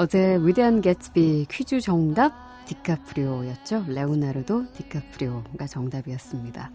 어제 0.00 0.38
위대한 0.40 0.80
개츠비 0.80 1.44
퀴즈 1.50 1.78
정답 1.82 2.32
디카프리오였죠. 2.64 3.84
레오나르도 3.86 4.72
디카프리오가 4.72 5.66
정답이었습니다. 5.66 6.70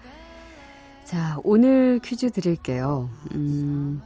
자, 1.06 1.40
오늘 1.44 2.00
퀴즈 2.04 2.30
드릴게요. 2.30 3.10
음, 3.34 4.00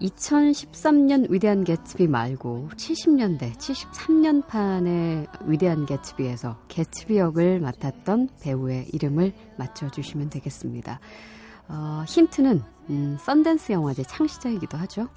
2013년 0.00 1.28
위대한 1.28 1.64
개츠비 1.64 2.08
말고 2.08 2.70
70년대, 2.74 3.58
73년 3.58 4.46
판의 4.46 5.26
위대한 5.44 5.84
개츠비에서 5.84 6.56
개츠비 6.68 7.18
역을 7.18 7.60
맡았던 7.60 8.30
배우의 8.40 8.88
이름을 8.94 9.34
맞춰주시면 9.58 10.30
되겠습니다. 10.30 10.98
어, 11.68 12.04
힌트는 12.08 12.62
음, 12.88 13.18
썬댄스 13.20 13.72
영화제 13.72 14.02
창시자이기도 14.02 14.78
하죠. 14.78 15.10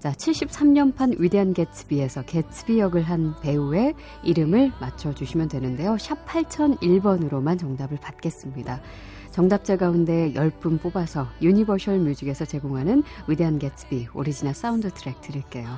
자, 0.00 0.12
73년판 0.12 1.20
위대한 1.20 1.52
개츠비에서 1.52 2.22
개츠비 2.22 2.78
역을 2.80 3.02
한 3.02 3.34
배우의 3.42 3.92
이름을 4.22 4.72
맞춰주시면 4.80 5.48
되는데요. 5.48 5.98
샵 5.98 6.24
8001번으로만 6.24 7.58
정답을 7.58 7.98
받겠습니다. 7.98 8.80
정답자 9.30 9.76
가운데 9.76 10.32
10분 10.32 10.80
뽑아서 10.80 11.26
유니버셜 11.42 11.98
뮤직에서 11.98 12.46
제공하는 12.46 13.02
위대한 13.28 13.58
개츠비 13.58 14.08
오리지널 14.14 14.54
사운드 14.54 14.90
트랙 14.90 15.20
드릴게요. 15.20 15.68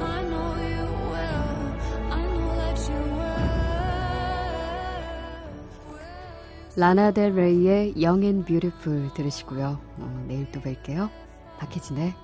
I 0.00 0.24
know 0.24 0.54
you 0.58 0.88
will. 1.12 2.10
I 2.10 2.24
know 2.26 2.56
that 2.56 2.90
you 2.90 3.00
will. 3.14 3.44
라나 6.74 7.12
델 7.12 7.32
레이의 7.32 7.94
Young 7.96 8.24
and 8.24 8.44
Beautiful 8.44 9.14
들으시고요. 9.14 9.78
어, 9.98 10.24
내일 10.26 10.50
또 10.50 10.60
뵐게요. 10.60 11.08
박혜진의 11.58 12.23